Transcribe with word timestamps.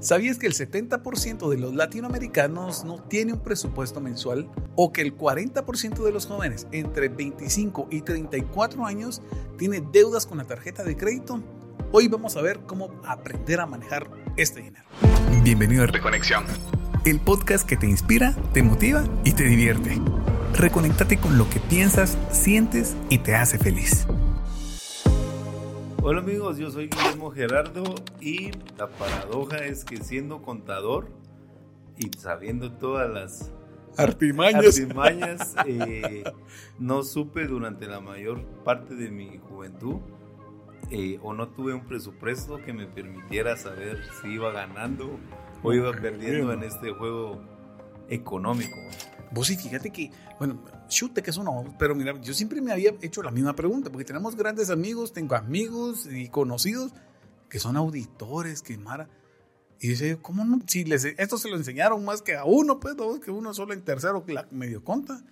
¿Sabías 0.00 0.38
que 0.38 0.46
el 0.46 0.54
70% 0.54 1.48
de 1.50 1.58
los 1.58 1.74
latinoamericanos 1.74 2.84
no 2.84 3.02
tiene 3.02 3.32
un 3.32 3.40
presupuesto 3.40 4.00
mensual? 4.00 4.48
¿O 4.76 4.92
que 4.92 5.00
el 5.00 5.16
40% 5.16 6.04
de 6.04 6.12
los 6.12 6.26
jóvenes 6.26 6.68
entre 6.70 7.08
25 7.08 7.88
y 7.90 8.02
34 8.02 8.86
años 8.86 9.22
tiene 9.56 9.82
deudas 9.92 10.24
con 10.24 10.38
la 10.38 10.44
tarjeta 10.44 10.84
de 10.84 10.96
crédito? 10.96 11.42
Hoy 11.90 12.06
vamos 12.06 12.36
a 12.36 12.42
ver 12.42 12.60
cómo 12.60 12.90
aprender 13.04 13.58
a 13.58 13.66
manejar 13.66 14.08
este 14.36 14.60
dinero. 14.60 14.84
Bienvenido 15.42 15.82
a 15.82 15.86
Reconexión, 15.86 16.44
el 17.04 17.18
podcast 17.18 17.68
que 17.68 17.76
te 17.76 17.88
inspira, 17.88 18.36
te 18.52 18.62
motiva 18.62 19.02
y 19.24 19.32
te 19.32 19.44
divierte. 19.44 20.00
Reconéctate 20.54 21.18
con 21.18 21.38
lo 21.38 21.50
que 21.50 21.58
piensas, 21.58 22.16
sientes 22.30 22.94
y 23.08 23.18
te 23.18 23.34
hace 23.34 23.58
feliz. 23.58 24.06
Hola 26.10 26.20
amigos, 26.20 26.56
yo 26.56 26.70
soy 26.70 26.88
Guillermo 26.88 27.30
Gerardo 27.30 27.84
y 28.18 28.50
la 28.78 28.88
paradoja 28.88 29.58
es 29.58 29.84
que 29.84 29.98
siendo 29.98 30.40
contador 30.40 31.10
y 31.98 32.08
sabiendo 32.16 32.72
todas 32.72 33.10
las 33.10 33.52
artimañas, 33.98 35.54
eh, 35.66 36.24
no 36.78 37.02
supe 37.02 37.46
durante 37.46 37.86
la 37.86 38.00
mayor 38.00 38.42
parte 38.64 38.94
de 38.94 39.10
mi 39.10 39.36
juventud 39.36 39.96
eh, 40.90 41.20
o 41.22 41.34
no 41.34 41.48
tuve 41.48 41.74
un 41.74 41.84
presupuesto 41.84 42.56
que 42.56 42.72
me 42.72 42.86
permitiera 42.86 43.58
saber 43.58 43.98
si 44.22 44.28
iba 44.28 44.50
ganando 44.50 45.10
o 45.62 45.74
iba 45.74 45.92
perdiendo 45.92 46.54
en 46.54 46.62
este 46.62 46.90
juego 46.90 47.38
económico. 48.08 48.76
Vos 49.30 49.46
sí, 49.46 49.56
fíjate 49.56 49.90
que, 49.90 50.10
bueno, 50.38 50.62
chute 50.88 51.22
que 51.22 51.30
es 51.30 51.36
uno, 51.36 51.74
pero 51.78 51.94
mira, 51.94 52.18
yo 52.20 52.32
siempre 52.32 52.60
me 52.60 52.72
había 52.72 52.94
hecho 53.02 53.22
la 53.22 53.30
misma 53.30 53.54
pregunta, 53.54 53.90
porque 53.90 54.04
tenemos 54.04 54.36
grandes 54.36 54.70
amigos, 54.70 55.12
tengo 55.12 55.36
amigos 55.36 56.06
y 56.10 56.28
conocidos 56.28 56.92
que 57.48 57.58
son 57.58 57.76
auditores, 57.76 58.62
que 58.62 58.76
Mara. 58.78 59.08
Y 59.80 59.88
dice, 59.88 60.18
¿cómo 60.20 60.44
no? 60.44 60.60
Si 60.66 60.84
les, 60.84 61.04
esto 61.04 61.38
se 61.38 61.48
lo 61.48 61.56
enseñaron 61.56 62.04
más 62.04 62.22
que 62.22 62.36
a 62.36 62.44
uno, 62.44 62.80
pues, 62.80 62.96
que 63.24 63.30
uno 63.30 63.54
solo 63.54 63.74
en 63.74 63.82
tercero 63.82 64.24
la 64.26 64.46
medio 64.50 64.82
conta. 64.82 65.22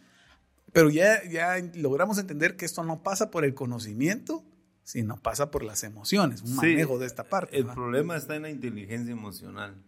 Pero 0.73 0.91
ya, 0.91 1.25
ya 1.29 1.57
logramos 1.75 2.19
entender 2.19 2.57
que 2.57 2.65
esto 2.65 2.85
no 2.85 3.03
pasa 3.03 3.31
por 3.31 3.45
el 3.45 3.55
conocimiento, 3.55 4.45
sino 4.85 5.17
pasa 5.17 5.51
por 5.51 5.65
las 5.65 5.83
emociones, 5.83 6.43
un 6.43 6.55
manejo 6.55 6.99
de 6.99 7.07
esta 7.07 7.25
parte. 7.25 7.57
El 7.59 7.67
problema 7.67 8.17
está 8.17 8.37
en 8.37 8.43
la 8.43 8.51
inteligencia 8.51 9.11
emocional 9.11 9.83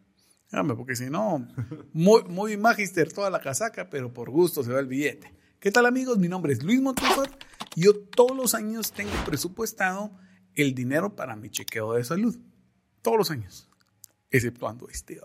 porque 0.76 0.96
si 0.96 1.10
no, 1.10 1.46
muy, 1.92 2.24
muy 2.24 2.56
magister 2.56 3.12
toda 3.12 3.30
la 3.30 3.40
casaca, 3.40 3.90
pero 3.90 4.12
por 4.12 4.30
gusto 4.30 4.62
se 4.62 4.72
va 4.72 4.80
el 4.80 4.86
billete. 4.86 5.32
¿Qué 5.60 5.70
tal 5.70 5.86
amigos? 5.86 6.18
Mi 6.18 6.28
nombre 6.28 6.52
es 6.52 6.62
Luis 6.62 6.80
Montúfar 6.80 7.30
yo 7.78 7.94
todos 7.94 8.36
los 8.36 8.54
años 8.54 8.90
tengo 8.92 9.12
presupuestado 9.24 10.10
el 10.56 10.74
dinero 10.74 11.14
para 11.14 11.36
mi 11.36 11.48
chequeo 11.48 11.92
de 11.92 12.02
salud. 12.02 12.36
Todos 13.02 13.18
los 13.18 13.30
años. 13.30 13.68
Exceptuando 14.30 14.88
este, 14.88 15.20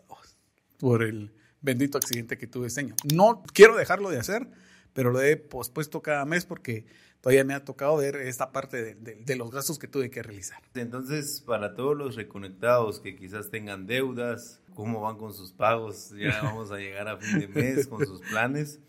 por 0.77 1.01
el 1.01 1.33
bendito 1.61 1.97
accidente 1.97 2.37
que 2.37 2.45
tuve 2.45 2.67
este 2.67 2.81
año. 2.81 2.95
No 3.11 3.41
quiero 3.53 3.75
dejarlo 3.75 4.11
de 4.11 4.19
hacer, 4.19 4.47
pero 4.93 5.09
lo 5.09 5.19
he 5.21 5.35
pospuesto 5.35 6.03
cada 6.03 6.25
mes 6.25 6.45
porque 6.45 6.85
todavía 7.21 7.43
me 7.43 7.55
ha 7.55 7.65
tocado 7.65 7.97
ver 7.97 8.17
esta 8.17 8.51
parte 8.51 8.93
de, 8.93 9.35
los 9.35 9.49
gastos 9.49 9.79
que 9.79 9.87
tuve 9.87 10.11
que 10.11 10.21
realizar. 10.21 10.61
Entonces, 10.75 11.41
para 11.41 11.73
todos 11.73 11.97
los 11.97 12.15
reconectados 12.15 12.99
que 12.99 13.15
quizás 13.15 13.49
tengan 13.49 13.87
deudas, 13.87 14.61
cómo 14.73 15.01
van 15.01 15.17
con 15.17 15.33
sus 15.33 15.53
pagos, 15.53 16.11
ya 16.17 16.39
vamos 16.43 16.71
a 16.71 16.77
llegar 16.77 17.07
a 17.07 17.17
fin 17.17 17.39
de 17.39 17.47
mes 17.47 17.87
con 17.87 18.05
sus 18.05 18.21
planes, 18.21 18.79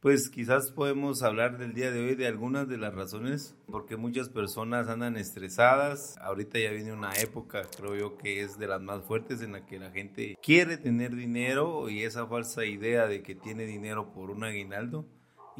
pues 0.00 0.30
quizás 0.30 0.72
podemos 0.72 1.22
hablar 1.22 1.58
del 1.58 1.74
día 1.74 1.90
de 1.90 2.00
hoy 2.00 2.14
de 2.14 2.26
algunas 2.26 2.66
de 2.66 2.78
las 2.78 2.94
razones 2.94 3.54
porque 3.66 3.98
muchas 3.98 4.30
personas 4.30 4.88
andan 4.88 5.18
estresadas. 5.18 6.16
Ahorita 6.22 6.58
ya 6.58 6.70
viene 6.70 6.94
una 6.94 7.12
época, 7.20 7.64
creo 7.76 7.94
yo, 7.94 8.16
que 8.16 8.40
es 8.40 8.58
de 8.58 8.66
las 8.66 8.80
más 8.80 9.04
fuertes 9.04 9.42
en 9.42 9.52
la 9.52 9.66
que 9.66 9.78
la 9.78 9.90
gente 9.90 10.38
quiere 10.42 10.78
tener 10.78 11.14
dinero 11.14 11.90
y 11.90 12.02
esa 12.02 12.26
falsa 12.26 12.64
idea 12.64 13.06
de 13.08 13.22
que 13.22 13.34
tiene 13.34 13.66
dinero 13.66 14.10
por 14.14 14.30
un 14.30 14.42
aguinaldo 14.42 15.04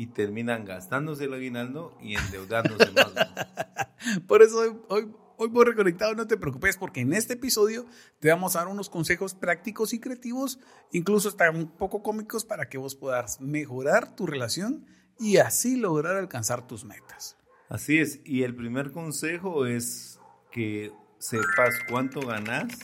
y 0.01 0.07
terminan 0.07 0.65
gastándose 0.65 1.25
el 1.25 1.35
aguinaldo 1.35 1.95
y 2.01 2.17
endeudándose 2.17 2.91
más. 2.93 3.13
Por 4.27 4.41
eso 4.41 4.59
hoy, 4.61 4.79
hoy, 4.89 5.13
hoy 5.41 5.49
por 5.49 5.67
Reconectado 5.67 6.15
no 6.15 6.27
te 6.27 6.37
preocupes 6.37 6.77
porque 6.77 7.01
en 7.01 7.15
este 7.15 7.33
episodio 7.33 7.87
te 8.19 8.29
vamos 8.29 8.55
a 8.55 8.59
dar 8.59 8.69
unos 8.69 8.91
consejos 8.91 9.35
prácticos 9.35 9.95
y 9.95 9.99
creativos, 9.99 10.61
incluso 10.93 11.31
hasta 11.31 11.51
un 11.51 11.67
poco 11.67 12.03
cómicos 12.03 12.45
para 12.45 12.69
que 12.69 12.77
vos 12.77 12.95
puedas 12.95 13.41
mejorar 13.41 14.15
tu 14.15 14.27
relación 14.27 14.85
y 15.19 15.39
así 15.39 15.77
lograr 15.77 16.17
alcanzar 16.17 16.67
tus 16.67 16.85
metas. 16.85 17.39
Así 17.71 17.99
es, 17.99 18.21
y 18.23 18.43
el 18.43 18.55
primer 18.55 18.93
consejo 18.93 19.65
es 19.65 20.21
que 20.53 20.93
sepas 21.19 21.75
cuánto 21.89 22.21
ganas 22.21 22.79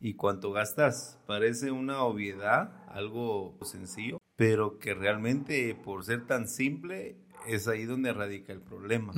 y 0.00 0.14
cuánto 0.14 0.52
gastas. 0.52 1.18
Parece 1.26 1.70
una 1.70 2.02
obviedad, 2.02 2.82
algo 2.88 3.58
sencillo, 3.60 4.22
pero 4.36 4.78
que 4.78 4.94
realmente 4.94 5.74
por 5.74 6.02
ser 6.02 6.26
tan 6.26 6.48
simple 6.48 7.18
es 7.46 7.68
ahí 7.68 7.84
donde 7.84 8.14
radica 8.14 8.54
el 8.54 8.62
problema. 8.62 9.12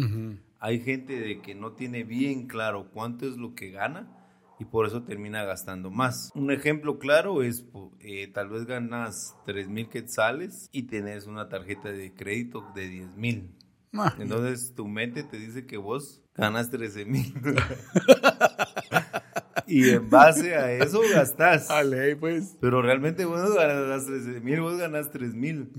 Hay 0.66 0.80
gente 0.80 1.20
de 1.20 1.40
que 1.42 1.54
no 1.54 1.74
tiene 1.74 2.02
bien 2.02 2.48
claro 2.48 2.90
cuánto 2.92 3.24
es 3.24 3.36
lo 3.36 3.54
que 3.54 3.70
gana 3.70 4.08
y 4.58 4.64
por 4.64 4.84
eso 4.84 5.04
termina 5.04 5.44
gastando 5.44 5.92
más. 5.92 6.32
Un 6.34 6.50
ejemplo 6.50 6.98
claro 6.98 7.44
es, 7.44 7.64
eh, 8.00 8.26
tal 8.34 8.48
vez 8.48 8.66
ganas 8.66 9.36
3 9.46 9.68
mil 9.68 9.88
quetzales 9.88 10.68
y 10.72 10.88
tienes 10.88 11.28
una 11.28 11.48
tarjeta 11.48 11.92
de 11.92 12.12
crédito 12.12 12.66
de 12.74 12.88
10 12.88 13.14
mil. 13.14 13.54
Entonces 14.18 14.74
tu 14.74 14.88
mente 14.88 15.22
te 15.22 15.38
dice 15.38 15.66
que 15.66 15.76
vos 15.76 16.20
ganas 16.34 16.68
13 16.68 17.04
mil. 17.04 17.32
y 19.68 19.90
en 19.90 20.10
base 20.10 20.56
a 20.56 20.72
eso 20.72 21.00
gastas. 21.14 21.68
pues. 22.18 22.56
Pero 22.60 22.82
realmente 22.82 23.24
vos 23.24 23.54
ganas 23.54 24.06
13 24.06 24.40
mil, 24.40 24.62
vos 24.62 24.78
ganas 24.78 25.12
3 25.12 25.32
mil. 25.32 25.70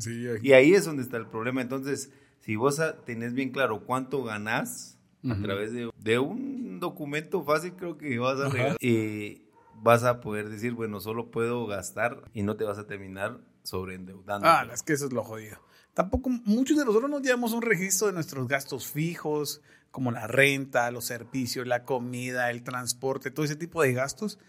y 0.42 0.54
ahí 0.54 0.74
es 0.74 0.86
donde 0.86 1.04
está 1.04 1.18
el 1.18 1.28
problema. 1.28 1.62
Entonces, 1.62 2.10
si 2.48 2.56
vos 2.56 2.82
tenés 3.06 3.34
bien 3.34 3.52
claro 3.52 3.84
cuánto 3.86 4.24
ganás 4.24 4.98
a 5.30 5.36
través 5.42 5.74
de, 5.74 6.20
un 6.20 6.80
documento 6.80 7.44
fácil, 7.44 7.74
creo 7.74 7.98
que 7.98 8.18
vas 8.20 8.40
a 8.40 8.48
regalar, 8.48 8.78
eh, 8.80 9.42
vas 9.82 10.06
a 10.06 10.22
poder 10.22 10.48
decir, 10.48 10.72
bueno, 10.72 11.02
solo 11.02 11.30
puedo 11.30 11.68
gastar 11.68 12.22
y 12.34 12.44
no 12.44 12.56
te 12.56 12.64
vas 12.64 12.78
a 12.78 12.88
terminar 12.88 13.42
sobreendeudando. 13.64 14.48
Ah, 14.48 14.66
es 14.74 14.82
que 14.82 14.94
eso 14.94 15.08
es 15.08 15.12
lo 15.12 15.26
jodido. 15.26 15.58
Tampoco, 15.94 16.30
muchos 16.30 16.78
de 16.78 16.86
nosotros 16.86 17.12
nos 17.12 17.22
llevamos 17.22 17.52
un 17.52 17.64
registro 17.64 18.08
de 18.08 18.14
nuestros 18.14 18.48
gastos 18.48 18.88
fijos, 18.88 19.62
como 19.92 20.12
la 20.12 20.26
renta, 20.26 20.90
los 20.90 21.04
servicios, 21.04 21.68
la 21.68 21.84
comida, 21.84 22.50
el 22.50 22.64
transporte, 22.64 23.30
todo 23.30 23.44
ese 23.44 23.58
tipo 23.58 23.82
de 23.82 23.92
gastos. 23.92 24.40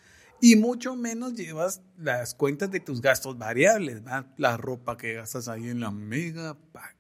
Y 0.41 0.55
mucho 0.55 0.95
menos 0.95 1.35
llevas 1.35 1.83
las 1.97 2.37
cuentas 2.37 2.71
de 2.71 2.79
tus 2.79 3.01
gastos 3.01 3.39
variables, 3.39 4.03
la 4.37 4.57
ropa 4.57 4.97
que 4.97 5.15
gastas 5.15 5.49
ahí 5.49 5.69
en 5.69 5.81
la 5.81 5.91
mega 5.91 6.57
paca, 6.71 6.98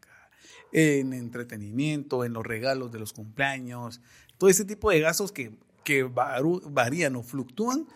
en 0.73 1.13
entretenimiento, 1.13 2.25
en 2.25 2.33
los 2.33 2.47
regalos 2.47 2.93
de 2.93 2.99
los 2.99 3.13
cumpleaños, 3.13 4.01
todo 4.37 4.51
ese 4.51 4.65
tipo 4.65 4.91
de 4.91 5.01
gastos 5.01 5.33
que, 5.33 5.53
que 5.85 6.03
varían 6.03 7.17
o 7.17 7.23
fluctúan. 7.23 7.87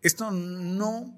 Esto 0.00 0.30
no 0.30 1.14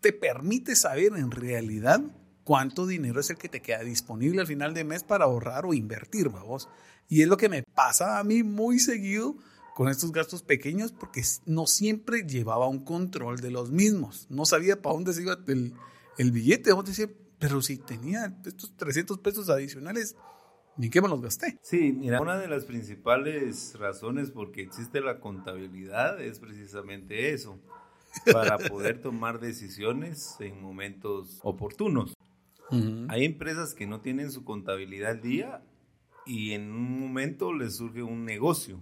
te 0.00 0.12
permite 0.12 0.76
saber 0.76 1.12
en 1.16 1.30
realidad 1.30 2.02
cuánto 2.44 2.86
dinero 2.86 3.20
es 3.20 3.30
el 3.30 3.36
que 3.36 3.48
te 3.48 3.62
queda 3.62 3.80
disponible 3.80 4.40
al 4.40 4.46
final 4.46 4.74
de 4.74 4.84
mes 4.84 5.04
para 5.04 5.24
ahorrar 5.24 5.64
o 5.64 5.74
invertir, 5.74 6.28
vamos. 6.28 6.68
Y 7.08 7.22
es 7.22 7.28
lo 7.28 7.36
que 7.36 7.48
me 7.48 7.62
pasa 7.62 8.18
a 8.18 8.24
mí 8.24 8.42
muy 8.42 8.78
seguido 8.78 9.36
con 9.74 9.88
estos 9.88 10.12
gastos 10.12 10.42
pequeños 10.42 10.92
porque 10.92 11.22
no 11.46 11.66
siempre 11.66 12.22
llevaba 12.22 12.68
un 12.68 12.84
control 12.84 13.40
de 13.40 13.50
los 13.50 13.70
mismos. 13.70 14.26
No 14.28 14.44
sabía 14.44 14.80
para 14.80 14.94
dónde 14.94 15.12
se 15.12 15.22
iba 15.22 15.38
el, 15.46 15.74
el 16.18 16.32
billete. 16.32 16.70
Vamos 16.70 16.86
decía, 16.86 17.08
pero 17.38 17.62
si 17.62 17.78
tenía 17.78 18.34
estos 18.44 18.76
300 18.76 19.18
pesos 19.18 19.48
adicionales, 19.48 20.16
¿ni 20.76 20.90
qué 20.90 21.00
me 21.00 21.08
los 21.08 21.20
gasté? 21.20 21.58
Sí, 21.62 21.92
mira, 21.92 22.20
una 22.20 22.38
de 22.38 22.48
las 22.48 22.64
principales 22.64 23.76
razones 23.78 24.30
por 24.30 24.52
qué 24.52 24.62
existe 24.62 25.00
la 25.00 25.20
contabilidad 25.20 26.20
es 26.20 26.38
precisamente 26.38 27.32
eso, 27.32 27.60
para 28.32 28.58
poder 28.70 29.00
tomar 29.00 29.40
decisiones 29.40 30.36
en 30.40 30.60
momentos 30.62 31.38
oportunos. 31.42 32.14
Hay 33.08 33.26
empresas 33.26 33.74
que 33.74 33.86
no 33.86 34.00
tienen 34.00 34.30
su 34.30 34.44
contabilidad 34.44 35.10
al 35.10 35.20
día 35.20 35.62
y 36.24 36.52
en 36.52 36.72
un 36.72 37.00
momento 37.00 37.52
les 37.52 37.76
surge 37.76 38.02
un 38.02 38.24
negocio, 38.24 38.80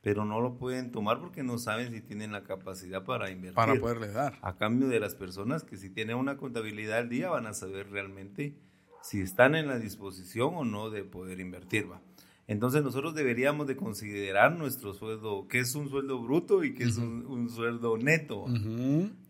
pero 0.00 0.24
no 0.24 0.40
lo 0.40 0.58
pueden 0.58 0.92
tomar 0.92 1.18
porque 1.18 1.42
no 1.42 1.58
saben 1.58 1.92
si 1.92 2.02
tienen 2.02 2.30
la 2.30 2.44
capacidad 2.44 3.04
para 3.04 3.32
invertir. 3.32 3.56
Para 3.56 3.74
poderle 3.74 4.12
dar. 4.12 4.38
A 4.42 4.56
cambio 4.56 4.86
de 4.86 5.00
las 5.00 5.16
personas 5.16 5.64
que 5.64 5.76
si 5.76 5.90
tienen 5.90 6.16
una 6.16 6.36
contabilidad 6.36 6.98
al 6.98 7.08
día 7.08 7.30
van 7.30 7.46
a 7.46 7.52
saber 7.52 7.90
realmente 7.90 8.56
si 9.02 9.20
están 9.20 9.54
en 9.54 9.66
la 9.66 9.78
disposición 9.78 10.54
o 10.54 10.64
no 10.64 10.90
de 10.90 11.04
poder 11.04 11.40
invertir. 11.40 11.90
¿va? 11.90 12.00
Entonces 12.46 12.82
nosotros 12.82 13.14
deberíamos 13.14 13.66
de 13.66 13.76
considerar 13.76 14.56
nuestro 14.56 14.94
sueldo, 14.94 15.46
que 15.48 15.60
es 15.60 15.74
un 15.74 15.88
sueldo 15.88 16.20
bruto 16.20 16.64
y 16.64 16.74
que 16.74 16.84
es 16.84 16.96
un, 16.96 17.48
sueldo 17.48 17.96
neto, 17.96 18.46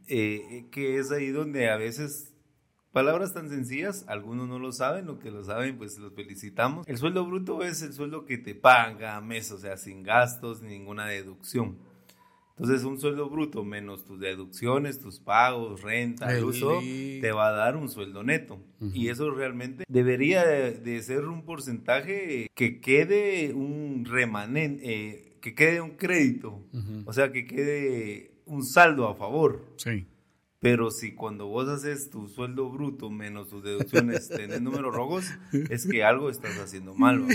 eh, 0.08 0.66
que 0.70 0.98
es 0.98 1.10
ahí 1.10 1.30
donde 1.30 1.70
a 1.70 1.76
veces 1.76 2.30
Palabras 2.92 3.32
tan 3.32 3.48
sencillas, 3.48 4.04
algunos 4.08 4.48
no 4.48 4.58
lo 4.58 4.72
saben, 4.72 5.06
lo 5.06 5.20
que 5.20 5.30
lo 5.30 5.44
saben, 5.44 5.78
pues 5.78 5.96
los 5.98 6.12
felicitamos. 6.12 6.88
El 6.88 6.98
sueldo 6.98 7.24
bruto 7.24 7.62
es 7.62 7.82
el 7.82 7.92
sueldo 7.92 8.24
que 8.24 8.36
te 8.36 8.56
paga 8.56 9.20
mes, 9.20 9.52
o 9.52 9.58
sea, 9.58 9.76
sin 9.76 10.02
gastos, 10.02 10.60
ninguna 10.60 11.06
deducción. 11.06 11.78
Entonces, 12.60 12.84
un 12.84 13.00
sueldo 13.00 13.30
bruto 13.30 13.64
menos 13.64 14.04
tus 14.04 14.20
deducciones, 14.20 14.98
tus 14.98 15.18
pagos, 15.18 15.80
renta, 15.80 16.36
el 16.36 16.44
uso, 16.44 16.78
te 16.82 17.32
va 17.32 17.48
a 17.48 17.52
dar 17.52 17.74
un 17.74 17.88
sueldo 17.88 18.22
neto. 18.22 18.60
Y 18.92 19.08
eso 19.08 19.30
realmente 19.30 19.84
debería 19.88 20.44
de, 20.46 21.02
ser 21.02 21.24
un 21.24 21.46
porcentaje 21.46 22.48
que 22.54 22.80
quede 22.80 23.54
un 23.54 24.04
remanente, 24.04 24.82
eh, 24.84 25.36
que 25.40 25.54
quede 25.54 25.80
un 25.80 25.92
crédito, 25.92 26.62
o 27.06 27.12
sea, 27.14 27.32
que 27.32 27.46
quede 27.46 28.32
un 28.44 28.62
saldo 28.62 29.08
a 29.08 29.14
favor. 29.14 29.64
Sí. 29.76 30.06
Pero 30.60 30.90
si 30.90 31.12
cuando 31.14 31.46
vos 31.46 31.68
haces 31.68 32.10
tu 32.10 32.28
sueldo 32.28 32.68
bruto 32.68 33.08
menos 33.08 33.48
tus 33.48 33.64
deducciones 33.64 34.28
tenés 34.28 34.60
números 34.60 34.94
rojos, 34.94 35.24
es 35.52 35.86
que 35.86 36.04
algo 36.04 36.28
estás 36.28 36.58
haciendo 36.58 36.94
mal. 36.94 37.26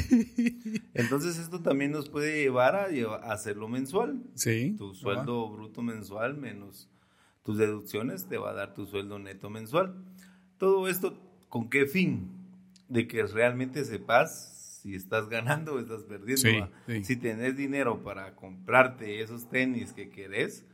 Entonces 0.94 1.40
esto 1.40 1.62
también 1.62 1.92
nos 1.92 2.08
puede 2.08 2.44
llevar 2.44 2.76
a, 2.76 3.16
hacerlo 3.32 3.68
mensual. 3.68 4.22
Sí. 4.36 4.76
Tu 4.78 4.94
sueldo 4.94 5.50
bruto 5.50 5.82
mensual 5.82 6.38
menos 6.38 6.88
tus 7.46 7.58
deducciones 7.60 8.28
te 8.28 8.38
va 8.38 8.50
a 8.50 8.54
dar 8.54 8.74
tu 8.74 8.86
sueldo 8.88 9.20
neto 9.20 9.50
mensual. 9.50 9.96
Todo 10.58 10.88
esto, 10.88 11.20
¿con 11.48 11.70
qué 11.70 11.86
fin? 11.86 12.30
De 12.90 13.08
que 13.08 13.24
realmente 13.26 13.86
sepas 13.86 14.80
si 14.82 14.96
estás 14.96 15.30
ganando 15.30 15.74
o 15.74 15.80
estás 15.80 16.04
perdiendo. 16.04 16.70
Si 17.04 17.16
tenés 17.16 17.56
dinero 17.56 18.04
para 18.04 18.36
comprarte 18.36 19.22
esos 19.22 19.50
tenis 19.50 19.94
que 19.94 20.10
querés 20.10 20.66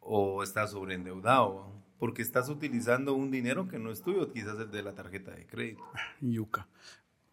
o 0.00 0.42
estás 0.42 0.72
sobreendeudado 0.72 1.77
porque 1.98 2.22
estás 2.22 2.48
utilizando 2.48 3.14
un 3.14 3.30
dinero 3.30 3.68
que 3.68 3.78
no 3.78 3.90
es 3.90 4.02
tuyo, 4.02 4.32
quizás 4.32 4.58
el 4.58 4.70
de 4.70 4.82
la 4.82 4.94
tarjeta 4.94 5.32
de 5.32 5.46
crédito. 5.46 5.84
Yuca. 6.20 6.68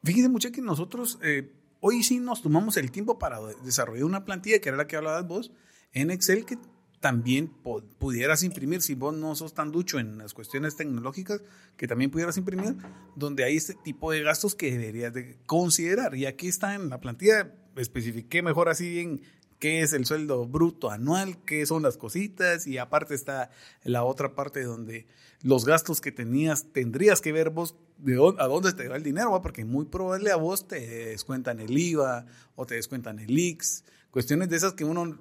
Fíjense 0.04 0.30
mucho 0.30 0.52
que 0.52 0.62
nosotros 0.62 1.20
eh, 1.24 1.52
hoy 1.80 2.04
sí 2.04 2.20
nos 2.20 2.42
tomamos 2.42 2.78
el 2.78 2.92
tiempo 2.92 3.18
para 3.20 3.40
desarrollar 3.64 4.06
una 4.06 4.26
plantilla, 4.26 4.60
que 4.60 4.70
era 4.70 4.78
la 4.78 4.88
que 4.88 4.96
hablabas 4.96 5.28
vos, 5.28 5.52
en 5.94 6.12
Excel, 6.12 6.46
que 6.46 6.58
también 7.00 7.52
pudieras 8.00 8.42
imprimir, 8.42 8.82
si 8.82 8.96
vos 8.96 9.16
no 9.16 9.36
sos 9.36 9.54
tan 9.54 9.72
ducho 9.72 10.00
en 10.00 10.18
las 10.18 10.34
cuestiones 10.34 10.76
tecnológicas, 10.76 11.44
que 11.78 11.88
también 11.88 12.10
pudieras 12.10 12.38
imprimir, 12.38 12.76
donde 13.16 13.44
hay 13.44 13.58
este 13.58 13.76
tipo 13.76 14.12
de 14.12 14.24
gastos 14.24 14.56
que 14.56 14.72
deberías 14.72 15.14
de 15.14 15.38
considerar. 15.46 16.16
Y 16.16 16.26
aquí 16.26 16.48
está 16.48 16.74
en 16.74 16.90
la 16.90 17.00
plantilla, 17.00 17.54
especifiqué 17.76 18.42
mejor 18.42 18.70
así 18.70 18.90
bien 18.90 19.22
qué 19.66 19.82
es 19.82 19.94
el 19.94 20.06
sueldo 20.06 20.46
bruto 20.46 20.92
anual, 20.92 21.44
qué 21.44 21.66
son 21.66 21.82
las 21.82 21.98
cositas 21.98 22.68
y 22.68 22.78
aparte 22.78 23.16
está 23.16 23.50
la 23.84 24.04
otra 24.04 24.36
parte 24.36 24.62
donde 24.62 25.08
los 25.42 25.66
gastos 25.66 26.02
que 26.02 26.12
tenías, 26.12 26.72
tendrías 26.72 27.20
que 27.20 27.32
ver 27.32 27.50
vos 27.50 27.76
de 27.98 28.14
dónde, 28.14 28.44
a 28.44 28.46
dónde 28.46 28.74
te 28.74 28.88
va 28.88 28.96
el 28.96 29.02
dinero, 29.02 29.42
porque 29.42 29.66
muy 29.66 29.86
probable 29.86 30.30
a 30.30 30.36
vos 30.36 30.68
te 30.68 30.80
descuentan 31.08 31.60
el 31.60 31.76
IVA 31.76 32.28
o 32.56 32.68
te 32.68 32.76
descuentan 32.76 33.18
el 33.18 33.36
IX, 33.36 33.84
cuestiones 34.12 34.50
de 34.50 34.58
esas 34.58 34.74
que 34.74 34.86
uno 34.86 35.20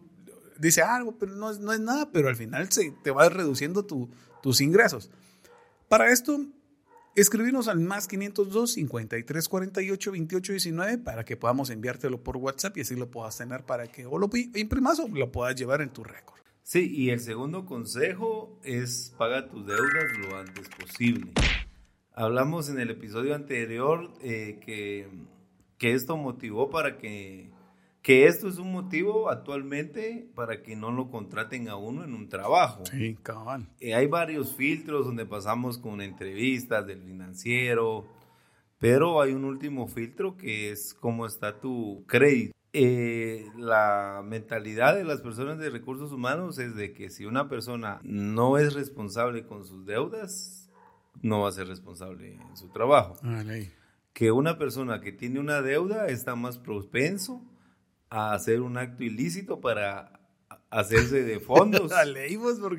dice 0.58 0.82
algo, 0.82 1.12
ah, 1.12 1.17
pero 1.19 1.32
no 1.32 1.50
es, 1.50 1.61
no 1.61 1.73
es 1.73 1.81
nada, 1.81 2.11
pero 2.12 2.29
al 2.29 2.37
final 2.37 2.70
se, 2.70 2.91
te 3.02 3.12
va 3.12 3.31
reduciendo 3.31 3.87
tus 3.87 4.61
ingresos. 4.61 5.11
Para 5.88 6.12
esto 6.12 6.38
Escribirnos 7.16 7.69
al 7.69 7.78
más 7.78 8.08
502 8.08 8.72
53 8.72 9.49
48 9.49 10.11
28 10.11 10.52
19 10.52 10.99
para 10.99 11.25
que 11.25 11.37
podamos 11.37 11.70
enviártelo 11.70 12.25
por 12.25 12.37
WhatsApp 12.38 12.76
y 12.76 12.81
así 12.81 12.96
lo 12.96 13.08
puedas 13.08 13.38
tener 13.38 13.62
para 13.62 13.87
que 13.87 14.05
o 14.05 14.19
lo 14.19 14.28
imprimas 14.55 14.99
o 14.99 15.06
lo 15.06 15.31
puedas 15.31 15.55
llevar 15.55 15.81
en 15.81 15.90
tu 15.90 16.02
récord. 16.02 16.40
Sí, 16.64 16.90
y 16.93 17.11
el 17.11 17.20
segundo 17.20 17.66
consejo 17.66 18.58
es 18.64 19.14
paga 19.16 19.49
tus 19.49 19.64
deudas 19.64 20.19
lo 20.19 20.37
antes 20.37 20.69
posible. 20.70 21.31
Hablamos 22.14 22.69
en 22.69 22.81
el 22.81 22.90
episodio 22.90 23.37
anterior 23.37 24.12
eh, 24.20 24.58
que, 24.64 25.08
que 25.78 25.93
esto 25.93 26.17
motivó 26.17 26.69
para 26.69 26.99
que 26.99 27.52
que 28.04 28.26
esto 28.26 28.48
es 28.48 28.58
un 28.58 28.70
motivo 28.70 29.30
actualmente 29.30 30.28
para 30.34 30.62
que 30.62 30.76
no 30.76 30.92
lo 30.92 31.10
contraten 31.10 31.70
a 31.70 31.76
uno 31.76 32.04
en 32.04 32.12
un 32.12 32.28
trabajo. 32.28 32.84
Sí, 32.84 33.16
cabal. 33.22 33.66
Eh, 33.80 33.94
hay 33.94 34.06
varios 34.06 34.54
filtros 34.54 35.06
donde 35.06 35.24
pasamos 35.24 35.78
con 35.78 36.02
entrevistas 36.02 36.86
del 36.86 37.00
financiero, 37.00 38.06
pero 38.78 39.22
hay 39.22 39.32
un 39.32 39.46
último 39.46 39.88
filtro 39.88 40.36
que 40.36 40.70
es 40.70 40.92
cómo 40.92 41.24
está 41.24 41.58
tu 41.60 42.04
crédito. 42.06 42.54
Eh, 42.74 43.46
la 43.56 44.22
mentalidad 44.22 44.94
de 44.94 45.04
las 45.04 45.22
personas 45.22 45.58
de 45.58 45.70
recursos 45.70 46.12
humanos 46.12 46.58
es 46.58 46.76
de 46.76 46.92
que 46.92 47.08
si 47.08 47.24
una 47.24 47.48
persona 47.48 48.00
no 48.02 48.58
es 48.58 48.74
responsable 48.74 49.46
con 49.46 49.64
sus 49.64 49.86
deudas, 49.86 50.68
no 51.22 51.40
va 51.40 51.48
a 51.48 51.52
ser 51.52 51.68
responsable 51.68 52.34
en 52.34 52.56
su 52.58 52.68
trabajo. 52.68 53.16
que 54.12 54.30
una 54.30 54.58
persona 54.58 55.00
que 55.00 55.10
tiene 55.10 55.40
una 55.40 55.62
deuda 55.62 56.08
está 56.08 56.36
más 56.36 56.58
propenso 56.58 57.40
a 58.10 58.32
hacer 58.32 58.60
un 58.60 58.76
acto 58.76 59.04
ilícito 59.04 59.60
para 59.60 60.20
hacerse 60.70 61.22
de 61.22 61.40
fondos. 61.40 61.92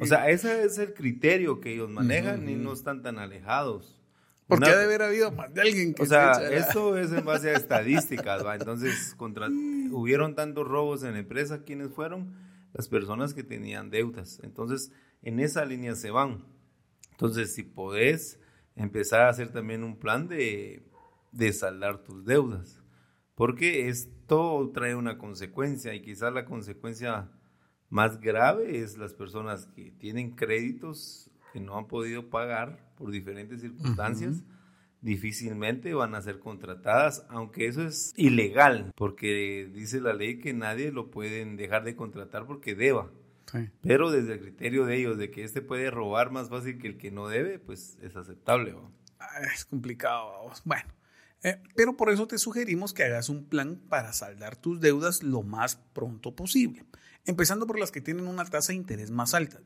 O 0.04 0.06
sea, 0.06 0.30
ese 0.30 0.64
es 0.64 0.78
el 0.78 0.94
criterio 0.94 1.60
que 1.60 1.74
ellos 1.74 1.90
manejan 1.90 2.48
y 2.50 2.56
no 2.56 2.74
están 2.74 3.02
tan 3.02 3.20
alejados. 3.20 4.02
Porque 4.48 4.70
ha 4.70 4.78
de 4.78 4.84
haber 4.84 5.02
habido 5.02 5.32
más 5.32 5.52
de 5.54 5.62
alguien 5.62 5.94
que... 5.96 6.04
O 6.04 6.06
sea, 6.06 6.34
esto 6.52 6.98
es 6.98 7.12
en 7.12 7.26
base 7.26 7.50
a 7.50 7.54
estadísticas, 7.54 8.46
¿va? 8.46 8.56
Entonces, 8.56 9.16
contra, 9.16 9.48
hubieron 9.92 10.36
tantos 10.36 10.68
robos 10.68 11.04
en 11.04 11.14
la 11.14 11.20
empresa, 11.20 11.64
¿quiénes 11.64 11.90
fueron? 11.92 12.36
Las 12.74 12.88
personas 12.88 13.34
que 13.34 13.44
tenían 13.44 13.90
deudas. 13.90 14.40
Entonces, 14.44 14.92
en 15.24 15.40
esa 15.40 15.66
línea 15.66 15.96
se 15.96 16.12
van. 16.12 16.46
Entonces, 17.12 17.56
si 17.56 17.64
podés 17.64 18.40
empezar 18.76 19.22
a 19.22 19.30
hacer 19.30 19.52
también 19.52 19.84
un 19.84 19.98
plan 19.98 20.28
de, 20.28 20.86
de 21.32 21.52
saldar 21.52 22.04
tus 22.04 22.24
deudas. 22.26 22.84
Porque 23.36 23.90
esto 23.90 24.72
trae 24.74 24.96
una 24.96 25.18
consecuencia 25.18 25.94
y 25.94 26.02
quizás 26.02 26.34
la 26.34 26.46
consecuencia 26.46 27.30
más 27.90 28.20
grave 28.20 28.80
es 28.80 28.98
las 28.98 29.14
personas 29.14 29.68
que 29.68 29.92
tienen 29.92 30.32
créditos 30.32 31.30
que 31.54 31.60
no 31.60 31.78
han 31.78 31.88
podido 31.88 32.30
pagar 32.30 32.94
por 32.98 33.12
diferentes 33.12 33.62
circunstancias. 33.62 34.44
difícilmente 35.02 35.94
van 35.94 36.16
a 36.16 36.22
ser 36.22 36.40
contratadas, 36.40 37.28
aunque 37.30 37.68
eso 37.68 37.86
es 37.86 38.12
ilegal, 38.18 38.92
porque 38.96 39.70
dice 39.72 40.02
la 40.02 40.14
ley 40.14 40.40
que 40.40 40.52
nadie 40.52 40.92
lo 40.92 41.12
pueden 41.12 41.58
dejar 41.58 41.84
de 41.84 41.96
contratar 41.96 42.48
porque 42.48 42.74
deba. 42.74 43.12
Pero 43.82 44.10
desde 44.10 44.34
el 44.34 44.40
criterio 44.40 44.86
de 44.86 44.98
ellos, 44.98 45.18
de 45.18 45.30
que 45.30 45.44
este 45.44 45.62
puede 45.62 45.92
robar 45.92 46.32
más 46.32 46.50
fácil 46.50 46.80
que 46.80 46.88
el 46.88 46.98
que 46.98 47.12
no 47.12 47.28
debe, 47.28 47.60
pues 47.60 47.98
es 48.02 48.16
aceptable. 48.16 48.76
Ah, 49.20 49.28
es 49.54 49.66
complicado. 49.66 50.52
Bueno, 50.66 50.90
eh, 51.44 51.62
pero 51.76 51.96
por 51.96 52.10
eso 52.10 52.28
te 52.28 52.38
sugerimos 52.38 52.94
que 52.94 53.04
hagas 53.04 53.30
un 53.30 53.46
plan 53.46 53.82
para 53.90 54.14
saldar 54.14 54.56
tus 54.56 54.80
deudas 54.80 55.24
lo 55.24 55.44
más 55.44 55.78
pronto 55.94 56.36
posible, 56.36 56.86
empezando 57.26 57.68
por 57.68 57.80
las 57.80 57.92
que 57.92 58.02
tienen 58.02 58.28
una 58.28 58.46
tasa 58.46 58.74
de 58.74 58.78
interés 58.78 59.12
más 59.12 59.34
alta. 59.34 59.60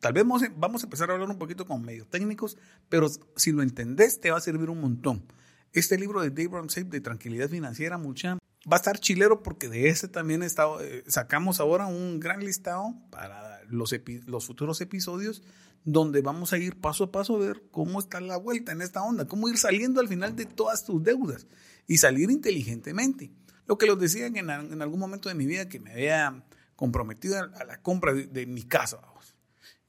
Tal 0.00 0.14
vez 0.14 0.24
vamos 0.56 0.82
a 0.82 0.86
empezar 0.86 1.10
a 1.10 1.12
hablar 1.12 1.28
un 1.28 1.38
poquito 1.38 1.66
con 1.66 1.82
medios 1.82 2.08
técnicos, 2.08 2.56
pero 2.88 3.08
si 3.36 3.52
lo 3.52 3.62
entendés 3.62 4.18
te 4.20 4.30
va 4.30 4.38
a 4.38 4.40
servir 4.40 4.70
un 4.70 4.80
montón. 4.80 5.24
Este 5.72 5.98
libro 5.98 6.20
de 6.20 6.30
Dave 6.30 6.56
Ramsey 6.56 6.84
de 6.84 7.00
Tranquilidad 7.00 7.48
Financiera, 7.48 7.96
mucha, 7.96 8.38
va 8.70 8.76
a 8.76 8.80
estar 8.80 8.98
chilero 8.98 9.42
porque 9.42 9.68
de 9.68 9.88
ese 9.88 10.08
también 10.08 10.42
está, 10.42 10.66
eh, 10.80 11.04
sacamos 11.06 11.60
ahora 11.60 11.86
un 11.86 12.20
gran 12.20 12.40
listado 12.40 12.94
para 13.10 13.62
los, 13.64 13.94
los 14.26 14.46
futuros 14.46 14.80
episodios 14.80 15.42
donde 15.84 16.20
vamos 16.20 16.52
a 16.52 16.58
ir 16.58 16.78
paso 16.78 17.04
a 17.04 17.12
paso 17.12 17.36
a 17.36 17.38
ver 17.38 17.62
cómo 17.70 18.00
está 18.00 18.20
la 18.20 18.36
vuelta 18.36 18.72
en 18.72 18.82
esta 18.82 19.02
onda, 19.02 19.26
cómo 19.26 19.48
ir 19.48 19.56
saliendo 19.56 20.00
al 20.00 20.08
final 20.08 20.36
de 20.36 20.44
todas 20.44 20.84
tus 20.84 21.02
deudas 21.02 21.46
y 21.86 21.98
salir 21.98 22.30
inteligentemente. 22.30 23.32
Lo 23.66 23.78
que 23.78 23.86
les 23.86 23.98
decía 23.98 24.26
en, 24.26 24.36
en 24.36 24.82
algún 24.82 25.00
momento 25.00 25.28
de 25.28 25.34
mi 25.34 25.46
vida 25.46 25.68
que 25.68 25.80
me 25.80 25.92
había 25.92 26.44
comprometido 26.80 27.38
a, 27.38 27.64
la 27.64 27.82
compra 27.82 28.14
de, 28.14 28.46
mi 28.46 28.62
casa. 28.62 28.98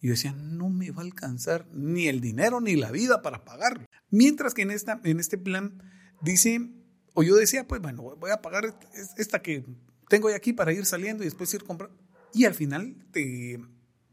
Y 0.01 0.07
yo 0.07 0.11
decía, 0.11 0.33
no 0.33 0.69
me 0.69 0.91
va 0.91 1.01
a 1.01 1.05
alcanzar 1.05 1.65
ni 1.71 2.09
el 2.09 2.19
dinero 2.19 2.59
ni 2.59 2.75
la 2.75 2.91
vida 2.91 3.21
para 3.21 3.45
pagarlo. 3.45 3.85
Mientras 4.09 4.53
que 4.53 4.63
en, 4.63 4.71
esta, 4.71 4.99
en 5.05 5.21
este 5.21 5.37
plan 5.37 5.81
dice, 6.21 6.69
o 7.13 7.23
yo 7.23 7.35
decía, 7.35 7.67
pues 7.67 7.81
bueno, 7.81 8.01
voy 8.01 8.31
a 8.31 8.41
pagar 8.41 8.77
esta 9.17 9.41
que 9.41 9.65
tengo 10.07 10.29
aquí 10.29 10.53
para 10.53 10.73
ir 10.73 10.85
saliendo 10.85 11.23
y 11.23 11.27
después 11.27 11.53
ir 11.53 11.63
comprando. 11.63 11.97
Y 12.33 12.45
al 12.45 12.53
final 12.53 12.95
te 13.11 13.59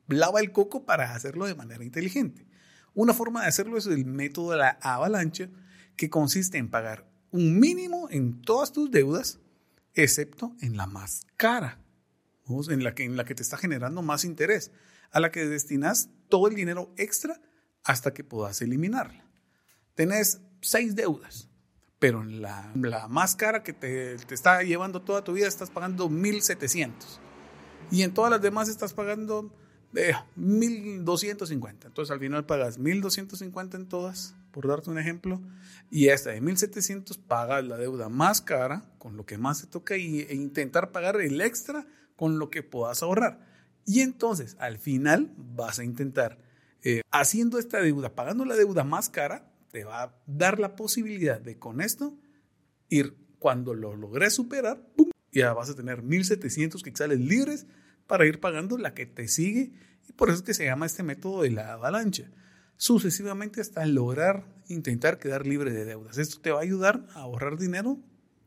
lava 0.08 0.40
el 0.40 0.52
coco 0.52 0.84
para 0.84 1.14
hacerlo 1.14 1.46
de 1.46 1.54
manera 1.54 1.84
inteligente. 1.84 2.46
Una 2.94 3.14
forma 3.14 3.42
de 3.42 3.48
hacerlo 3.48 3.76
es 3.78 3.86
el 3.86 4.04
método 4.04 4.52
de 4.52 4.58
la 4.58 4.78
avalancha, 4.80 5.48
que 5.96 6.10
consiste 6.10 6.58
en 6.58 6.70
pagar 6.70 7.08
un 7.30 7.58
mínimo 7.58 8.08
en 8.10 8.40
todas 8.40 8.72
tus 8.72 8.90
deudas, 8.90 9.38
excepto 9.94 10.54
en 10.60 10.76
la 10.76 10.86
más 10.86 11.26
cara, 11.36 11.80
en 12.48 12.84
la 12.84 12.94
que, 12.94 13.04
en 13.04 13.16
la 13.16 13.24
que 13.24 13.34
te 13.34 13.42
está 13.42 13.56
generando 13.56 14.00
más 14.00 14.24
interés, 14.24 14.70
a 15.10 15.20
la 15.20 15.30
que 15.30 15.46
destinas 15.46 16.10
todo 16.28 16.48
el 16.48 16.54
dinero 16.54 16.92
extra 16.96 17.40
hasta 17.84 18.14
que 18.14 18.24
puedas 18.24 18.62
eliminarla. 18.62 19.24
Tenés 19.94 20.40
seis 20.60 20.94
deudas, 20.94 21.47
pero 21.98 22.22
en 22.22 22.42
la, 22.42 22.70
la 22.74 23.08
más 23.08 23.34
cara 23.34 23.62
que 23.62 23.72
te, 23.72 24.16
te, 24.16 24.34
está 24.34 24.62
llevando 24.62 25.02
toda 25.02 25.24
tu 25.24 25.32
vida 25.32 25.48
estás 25.48 25.70
pagando 25.70 26.08
1.700. 26.08 26.92
Y 27.90 28.02
en 28.02 28.14
todas 28.14 28.30
las 28.30 28.42
demás 28.42 28.68
estás 28.68 28.92
pagando 28.92 29.50
de 29.92 30.14
1250. 30.36 31.88
Entonces 31.88 32.12
al 32.12 32.20
final 32.20 32.46
pagas 32.46 32.78
1250 32.78 33.76
en 33.76 33.88
todas, 33.88 34.34
por 34.52 34.68
darte 34.68 34.90
un 34.90 34.98
ejemplo, 34.98 35.40
y 35.90 36.08
esta 36.08 36.30
de 36.30 36.40
1700 36.40 37.18
pagas 37.18 37.64
la 37.64 37.76
deuda 37.76 38.08
más 38.08 38.40
cara 38.40 38.84
con 38.98 39.16
lo 39.16 39.24
que 39.26 39.38
más 39.38 39.62
te 39.62 39.66
toca 39.66 39.96
y, 39.96 40.20
e 40.20 40.34
intentar 40.34 40.92
pagar 40.92 41.20
el 41.20 41.40
extra 41.40 41.86
con 42.16 42.38
lo 42.38 42.50
que 42.50 42.62
puedas 42.62 43.02
ahorrar. 43.02 43.46
Y 43.86 44.00
entonces, 44.00 44.56
al 44.60 44.78
final, 44.78 45.32
vas 45.36 45.78
a 45.78 45.84
intentar, 45.84 46.38
eh, 46.82 47.00
haciendo 47.10 47.58
esta 47.58 47.80
deuda, 47.80 48.14
pagando 48.14 48.44
la 48.44 48.54
deuda 48.54 48.84
más 48.84 49.08
cara, 49.08 49.47
te 49.70 49.84
va 49.84 50.02
a 50.02 50.14
dar 50.26 50.58
la 50.58 50.76
posibilidad 50.76 51.40
de 51.40 51.58
con 51.58 51.80
esto 51.80 52.16
ir, 52.88 53.16
cuando 53.38 53.74
lo 53.74 53.94
logres 53.94 54.34
superar, 54.34 54.82
¡pum! 54.96 55.10
ya 55.32 55.52
vas 55.52 55.70
a 55.70 55.76
tener 55.76 56.02
1700 56.02 56.82
quetzales 56.82 57.20
libres 57.20 57.66
para 58.06 58.26
ir 58.26 58.40
pagando 58.40 58.78
la 58.78 58.94
que 58.94 59.06
te 59.06 59.28
sigue. 59.28 59.72
Y 60.08 60.12
por 60.12 60.30
eso 60.30 60.38
es 60.38 60.42
que 60.42 60.54
se 60.54 60.64
llama 60.64 60.86
este 60.86 61.02
método 61.02 61.42
de 61.42 61.50
la 61.50 61.74
avalancha. 61.74 62.30
Sucesivamente 62.76 63.60
hasta 63.60 63.84
lograr 63.86 64.44
intentar 64.68 65.18
quedar 65.18 65.46
libre 65.46 65.72
de 65.72 65.84
deudas. 65.84 66.18
Esto 66.18 66.40
te 66.40 66.50
va 66.50 66.58
a 66.58 66.62
ayudar 66.62 67.06
a 67.14 67.20
ahorrar 67.20 67.58
dinero 67.58 67.98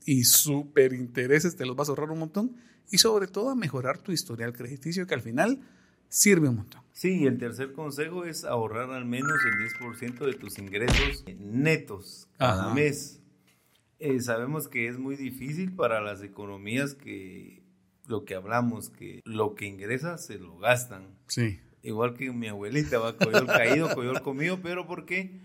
y 0.06 0.24
super 0.24 0.94
intereses 0.94 1.56
te 1.56 1.66
los 1.66 1.76
vas 1.76 1.90
a 1.90 1.92
ahorrar 1.92 2.12
un 2.12 2.20
montón 2.20 2.56
y 2.90 2.98
sobre 2.98 3.28
todo 3.28 3.50
a 3.50 3.56
mejorar 3.56 4.00
tu 4.00 4.12
historial 4.12 4.54
crediticio 4.54 5.06
que 5.06 5.14
al 5.14 5.22
final 5.22 5.62
sirve 6.12 6.50
un 6.50 6.58
montón. 6.58 6.82
Sí, 6.92 7.22
y 7.22 7.26
el 7.26 7.40
tercer 7.40 7.72
consejo 7.72 8.26
es 8.26 8.44
ahorrar 8.44 8.92
al 8.92 9.06
menos 9.06 9.32
el 9.46 9.88
10% 9.90 10.20
de 10.26 10.34
tus 10.34 10.60
ingresos 10.60 11.24
netos 11.40 12.28
cada 12.38 12.74
mes. 12.74 13.20
Eh, 13.98 14.20
sabemos 14.20 14.68
que 14.68 14.88
es 14.88 15.00
muy 15.00 15.16
difícil 15.16 15.74
para 15.74 16.02
las 16.02 16.22
economías 16.22 16.94
que 16.94 17.64
lo 18.08 18.26
que 18.26 18.36
hablamos, 18.36 18.90
que 18.90 19.22
lo 19.24 19.56
que 19.56 19.66
ingresa 19.66 20.18
se 20.18 20.38
lo 20.38 20.58
gastan. 20.58 21.16
Sí. 21.28 21.60
Igual 21.82 22.14
que 22.14 22.32
mi 22.32 22.48
abuelita, 22.48 23.00
va 23.00 23.18
coyol 23.18 23.48
caído, 23.48 23.94
coyol 23.96 24.22
comido, 24.22 24.60
pero 24.62 24.86
¿por 24.86 25.06
qué? 25.06 25.40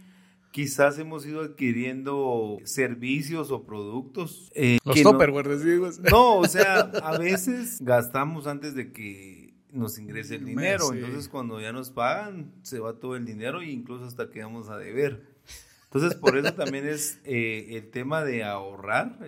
quizás 0.57 0.99
hemos 0.99 1.27
ido 1.27 1.43
adquiriendo 1.43 2.57
servicios 2.65 3.51
o 3.51 3.65
productos. 3.65 4.51
Eh, 4.55 4.79
Los 4.85 5.03
topperware, 5.03 5.49
no, 5.49 6.11
no, 6.11 6.37
o 6.39 6.49
sea, 6.49 6.81
a 6.81 7.19
veces 7.19 7.77
gastamos 7.83 8.47
antes 8.47 8.75
de 8.75 8.91
que 8.91 9.46
nos 9.77 9.99
ingrese 9.99 10.37
el 10.37 10.45
dinero. 10.45 10.93
Entonces, 10.93 11.29
cuando 11.29 11.61
ya 11.61 11.73
nos 11.73 11.91
pagan, 11.91 12.53
se 12.63 12.79
va 12.79 12.95
todo 12.95 13.17
el 13.17 13.25
dinero 13.25 13.61
e 13.61 13.71
incluso 13.71 14.05
hasta 14.05 14.31
quedamos 14.31 14.69
a 14.69 14.79
deber. 14.79 15.37
Entonces, 15.85 16.15
por 16.19 16.37
eso 16.37 16.53
también 16.55 16.87
es 16.87 17.21
eh, 17.25 17.69
el 17.71 17.91
tema 17.91 18.25
de 18.25 18.45
ahorrar, 18.45 19.19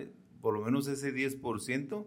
por 0.41 0.53
lo 0.53 0.61
menos 0.61 0.87
ese 0.87 1.13
10%. 1.13 2.05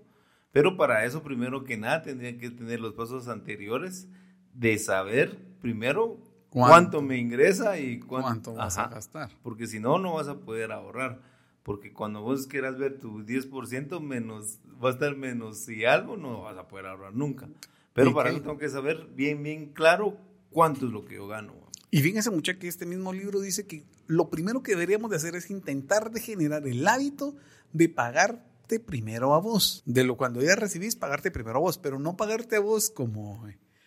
Pero 0.53 0.77
para 0.77 1.05
eso, 1.05 1.23
primero 1.23 1.65
que 1.65 1.77
nada, 1.77 2.03
tendrían 2.03 2.39
que 2.39 2.51
tener 2.51 2.81
los 2.81 2.93
pasos 2.93 3.29
anteriores 3.29 4.07
de 4.53 4.79
saber 4.79 5.39
primero 5.61 6.19
¿Cuánto? 6.53 7.01
me 7.01 7.17
ingresa 7.17 7.79
y 7.79 7.99
cuánto, 7.99 8.55
vas 8.55 8.77
a 8.77 8.89
gastar? 8.89 9.31
Porque 9.43 9.67
si 9.67 9.81
no, 9.81 9.99
no 9.99 10.15
vas 10.15 10.29
a 10.29 10.41
poder 10.41 10.71
ahorrar. 10.71 11.21
Porque 11.63 11.93
cuando 11.93 12.21
vos 12.21 12.47
quieras 12.47 12.77
ver 12.77 12.99
tu 12.99 13.25
10% 13.25 14.01
menos, 14.01 14.59
va 14.83 14.91
a 14.91 14.93
estar 14.93 15.17
menos 15.17 15.67
y 15.69 15.85
algo, 15.87 16.17
no 16.17 16.43
vas 16.43 16.59
a 16.59 16.69
poder 16.69 16.87
ahorrar 16.87 17.15
nunca. 17.15 17.49
Pero 17.95 18.15
para 18.15 18.31
eso 18.31 18.41
tengo 18.41 18.59
que 18.59 18.69
saber 18.69 19.09
bien, 19.15 19.43
bien 19.43 19.73
claro 19.73 20.19
cuánto 20.51 20.87
es 20.87 20.93
lo 20.93 21.05
que 21.05 21.17
yo 21.17 21.27
gano. 21.27 21.55
Y 21.91 22.01
fíjense 22.01 22.31
mucha 22.31 22.59
que 22.59 22.69
este 22.69 22.87
mismo 22.87 23.13
libro 23.13 23.41
dice 23.41 23.67
que 23.67 23.85
lo 24.07 24.31
primero 24.31 24.63
que 24.63 24.73
deberíamos 24.73 25.11
de 25.11 25.17
hacer 25.17 25.35
es 25.35 25.51
intentar 25.51 26.11
de 26.11 26.21
generar 26.21 26.67
el 26.67 26.87
hábito 26.89 27.37
de 27.73 27.89
pagarte 27.89 28.81
primero 28.81 29.35
a 29.35 29.41
vos. 29.41 29.83
De 29.85 30.05
lo 30.05 30.17
cuando 30.17 30.41
ya 30.41 30.57
recibís, 30.57 30.97
pagarte 30.97 31.31
primero 31.31 31.59
a 31.59 31.61
vos, 31.61 31.77
pero 31.79 31.99
no 31.99 32.17
pagarte 32.17 32.57
a 32.57 32.61
vos 32.61 32.91
como 32.91 33.47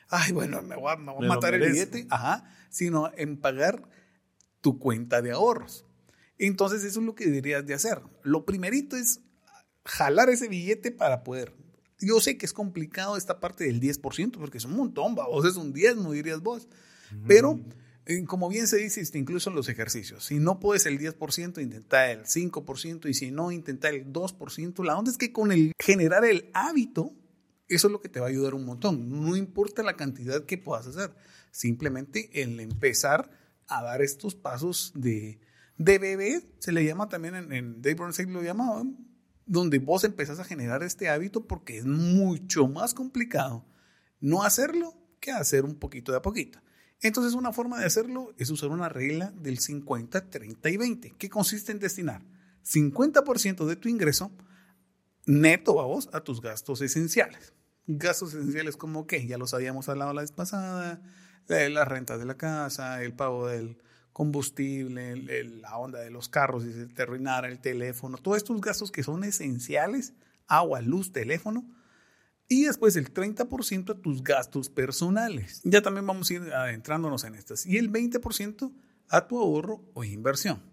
ay, 0.10 0.32
bueno, 0.32 0.62
me 0.62 0.76
voy 0.76 0.94
a, 0.94 0.98
matar 0.98 1.56
el 1.56 1.72
billete, 1.72 2.06
ajá, 2.10 2.44
sino 2.70 3.12
en 3.18 3.38
pagar 3.38 3.90
tu 4.62 4.80
cuenta 4.80 5.22
de 5.22 5.32
ahorros. 5.32 5.86
Entonces 6.38 6.84
eso 6.84 7.00
es 7.00 7.06
lo 7.06 7.16
que 7.16 7.26
deberías 7.26 7.66
de 7.66 7.74
hacer. 7.74 8.02
Lo 8.24 8.46
primerito 8.46 8.98
es 8.98 9.22
jalar 9.84 10.30
ese 10.30 10.48
billete 10.48 10.92
para 10.92 11.24
poder. 11.24 11.54
Yo 12.00 12.20
sé 12.20 12.38
que 12.38 12.46
es 12.46 12.54
complicado 12.54 13.18
esta 13.18 13.40
parte 13.40 13.66
del 13.66 13.80
10%, 13.80 14.38
porque 14.38 14.58
es 14.58 14.66
un 14.66 14.76
montón, 14.76 15.16
vos 15.16 15.46
es 15.46 15.56
un 15.56 15.74
10, 15.74 15.98
no 15.98 16.12
dirías 16.12 16.42
vos. 16.42 16.68
Pero, 17.28 17.60
eh, 18.06 18.26
como 18.26 18.50
bien 18.50 18.68
se 18.68 18.78
dice, 18.78 19.00
este, 19.00 19.18
incluso 19.18 19.50
en 19.50 19.56
los 19.56 19.70
ejercicios, 19.70 20.26
si 20.26 20.40
no 20.40 20.60
puedes 20.60 20.86
el 20.86 21.00
10%, 21.00 21.62
intenta 21.62 22.12
el 22.12 22.26
5%, 22.26 23.08
y 23.10 23.14
si 23.14 23.32
no, 23.32 23.52
intenta 23.52 23.90
el 23.90 24.12
2%. 24.12 24.84
La 24.84 24.98
onda 24.98 25.12
es 25.12 25.18
que 25.18 25.32
con 25.32 25.52
el 25.52 25.72
generar 25.80 26.26
el 26.26 26.50
hábito, 26.54 27.14
eso 27.68 27.88
es 27.88 27.92
lo 27.92 28.02
que 28.02 28.10
te 28.10 28.20
va 28.20 28.28
a 28.28 28.30
ayudar 28.30 28.54
un 28.54 28.66
montón. 28.66 29.10
No 29.10 29.36
importa 29.36 29.82
la 29.84 29.96
cantidad 29.96 30.46
que 30.46 30.58
puedas 30.58 30.88
hacer, 30.88 31.16
simplemente 31.52 32.42
el 32.42 32.60
empezar 32.60 33.30
a 33.68 33.84
dar 33.84 34.02
estos 34.02 34.36
pasos 34.36 34.92
de, 34.96 35.40
de 35.78 35.98
bebé, 35.98 36.42
se 36.60 36.72
le 36.72 36.84
llama 36.84 37.08
también 37.08 37.36
en, 37.36 37.54
en 37.54 37.82
Dave 37.82 37.96
Bernstein 37.96 38.34
lo 38.34 38.44
llamaban, 38.44 38.98
donde 39.46 39.80
vos 39.80 40.04
empezás 40.04 40.40
a 40.40 40.44
generar 40.44 40.84
este 40.84 41.10
hábito 41.10 41.46
porque 41.46 41.78
es 41.78 41.86
mucho 41.86 42.68
más 42.68 42.94
complicado 42.94 43.66
no 44.20 44.44
hacerlo 44.44 44.96
que 45.20 45.32
hacer 45.32 45.66
un 45.66 45.76
poquito 45.76 46.12
de 46.12 46.18
a 46.18 46.22
poquito. 46.22 46.60
Entonces 47.02 47.34
una 47.34 47.54
forma 47.54 47.80
de 47.80 47.86
hacerlo 47.86 48.34
es 48.38 48.50
usar 48.50 48.70
una 48.70 48.90
regla 48.90 49.32
del 49.36 49.60
50, 49.60 50.30
30 50.30 50.70
y 50.70 50.78
20, 50.78 51.12
que 51.18 51.30
consiste 51.30 51.72
en 51.72 51.80
destinar 51.80 52.24
50% 52.64 53.66
de 53.66 53.76
tu 53.76 53.90
ingreso 53.90 54.32
neto 55.26 55.80
a 55.80 55.86
vos 55.86 56.10
a 56.14 56.22
tus 56.22 56.42
gastos 56.42 56.82
esenciales. 56.82 57.54
Gastos 57.88 58.34
esenciales 58.34 58.78
como 58.78 59.06
qué, 59.06 59.28
ya 59.28 59.38
los 59.38 59.54
habíamos 59.54 59.90
hablado 59.90 60.14
la 60.14 60.22
vez 60.22 60.32
pasada, 60.32 61.02
la 61.48 61.86
renta 61.86 62.18
de 62.18 62.26
la 62.26 62.38
casa, 62.38 63.04
el 63.04 63.14
pago 63.14 63.48
del 63.48 63.78
combustible, 64.16 65.44
la 65.44 65.78
onda 65.78 66.00
de 66.00 66.10
los 66.10 66.30
carros, 66.30 66.64
si 66.64 66.72
se 66.72 66.86
te 66.88 67.04
el 67.04 67.60
teléfono, 67.60 68.18
todos 68.18 68.38
estos 68.38 68.62
gastos 68.62 68.90
que 68.90 69.04
son 69.04 69.26
esenciales, 69.26 70.14
agua, 70.48 70.80
luz, 70.80 71.12
teléfono, 71.12 71.66
y 72.48 72.64
después 72.64 72.96
el 72.96 73.14
30% 73.14 73.90
a 73.90 74.02
tus 74.02 74.24
gastos 74.24 74.70
personales. 74.70 75.60
Ya 75.66 75.82
también 75.82 76.08
vamos 76.08 76.30
a 76.30 76.34
ir 76.34 76.44
adentrándonos 76.44 77.26
en 77.26 77.36
estas. 77.36 77.66
Y 77.66 77.76
el 77.76 77.92
20% 77.92 78.72
a 79.10 79.28
tu 79.28 79.38
ahorro 79.38 79.84
o 79.94 80.06
inversión. 80.06 80.64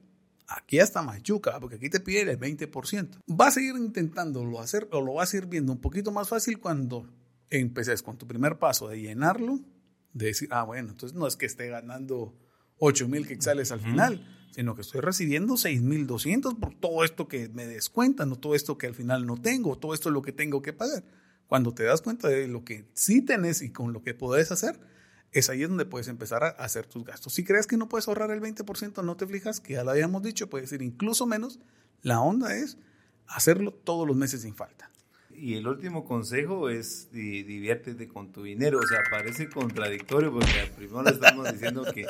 Aquí 0.47 0.79
está 0.79 1.03
más 1.03 1.21
yuca, 1.25 1.59
porque 1.59 1.77
aquí 1.77 1.91
te 1.91 1.99
pide 1.99 2.21
el 2.21 2.39
20%. 2.39 3.23
Vas 3.27 3.57
a 3.57 3.61
ir 3.61 3.75
intentándolo 3.75 4.61
hacer 4.61 4.89
o 4.93 5.01
lo 5.01 5.15
vas 5.15 5.35
a 5.35 5.39
ir 5.39 5.47
viendo 5.47 5.73
un 5.73 5.81
poquito 5.81 6.13
más 6.13 6.29
fácil 6.29 6.61
cuando 6.61 7.13
empeces 7.51 8.05
con 8.05 8.17
tu 8.17 8.29
primer 8.29 8.61
paso 8.61 8.87
de 8.87 9.01
llenarlo, 9.01 9.59
de 10.13 10.27
decir, 10.27 10.49
ah, 10.53 10.63
bueno, 10.63 10.91
entonces 10.91 11.19
no 11.19 11.27
es 11.27 11.35
que 11.35 11.47
esté 11.47 11.67
ganando 11.67 12.39
8 12.85 13.07
mil 13.07 13.29
quetzales 13.29 13.71
al 13.71 13.79
final, 13.79 14.27
sino 14.51 14.75
que 14.75 14.81
estoy 14.81 15.03
recibiendo 15.03 15.57
6 15.57 15.83
mil 15.83 16.09
200 16.09 16.55
por 16.55 16.75
todo 16.75 17.05
esto 17.05 17.29
que 17.29 17.49
me 17.49 17.65
descuentan, 17.65 18.33
o 18.33 18.37
todo 18.37 18.57
esto 18.57 18.77
que 18.77 18.89
al 18.89 18.95
final 18.97 19.25
no 19.25 19.37
tengo, 19.37 19.79
todo 19.79 19.95
esto 19.95 20.09
es 20.09 20.13
lo 20.13 20.21
que 20.21 20.33
tengo 20.33 20.63
que 20.63 20.73
pagar. 20.73 21.05
Cuando 21.47 21.73
te 21.75 21.85
das 21.85 22.03
cuenta 22.03 22.27
de 22.27 22.49
lo 22.49 22.65
que 22.65 22.85
sí 22.93 23.23
tenés 23.23 23.63
y 23.63 23.71
con 23.71 23.93
lo 23.93 24.03
que 24.03 24.15
podés 24.15 24.51
hacer, 24.51 24.81
es 25.31 25.49
ahí 25.49 25.63
donde 25.63 25.85
puedes 25.85 26.09
empezar 26.09 26.43
a 26.43 26.49
hacer 26.49 26.87
tus 26.87 27.05
gastos. 27.05 27.35
Si 27.35 27.45
crees 27.45 27.69
que 27.69 27.77
no 27.77 27.89
puedes 27.89 28.09
ahorrar 28.09 28.33
el 28.33 28.41
20%, 28.41 29.05
no 29.05 29.17
te 29.17 29.29
fijas, 29.29 29.61
que 29.61 29.75
ya 29.75 29.85
lo 29.85 29.93
habíamos 29.93 30.25
dicho, 30.25 30.51
puede 30.51 30.67
ser 30.67 30.83
incluso 30.83 31.25
menos. 31.25 31.61
La 32.03 32.21
onda 32.21 32.57
es 32.57 32.79
hacerlo 33.29 33.73
todos 33.73 34.09
los 34.09 34.17
meses 34.17 34.43
sin 34.43 34.57
falta. 34.57 34.91
Y 35.43 35.57
el 35.57 35.67
último 35.67 36.05
consejo 36.05 36.69
es 36.69 37.11
diviértete 37.11 38.07
con 38.07 38.31
tu 38.31 38.45
dinero. 38.45 38.79
O 38.79 38.87
sea, 38.87 39.01
parece 39.11 39.51
contradictorio 39.51 40.33
porque 40.33 40.71
primero 40.77 41.03
le 41.03 41.11
estamos 41.11 41.51
diciendo 41.53 41.85
que, 41.93 42.07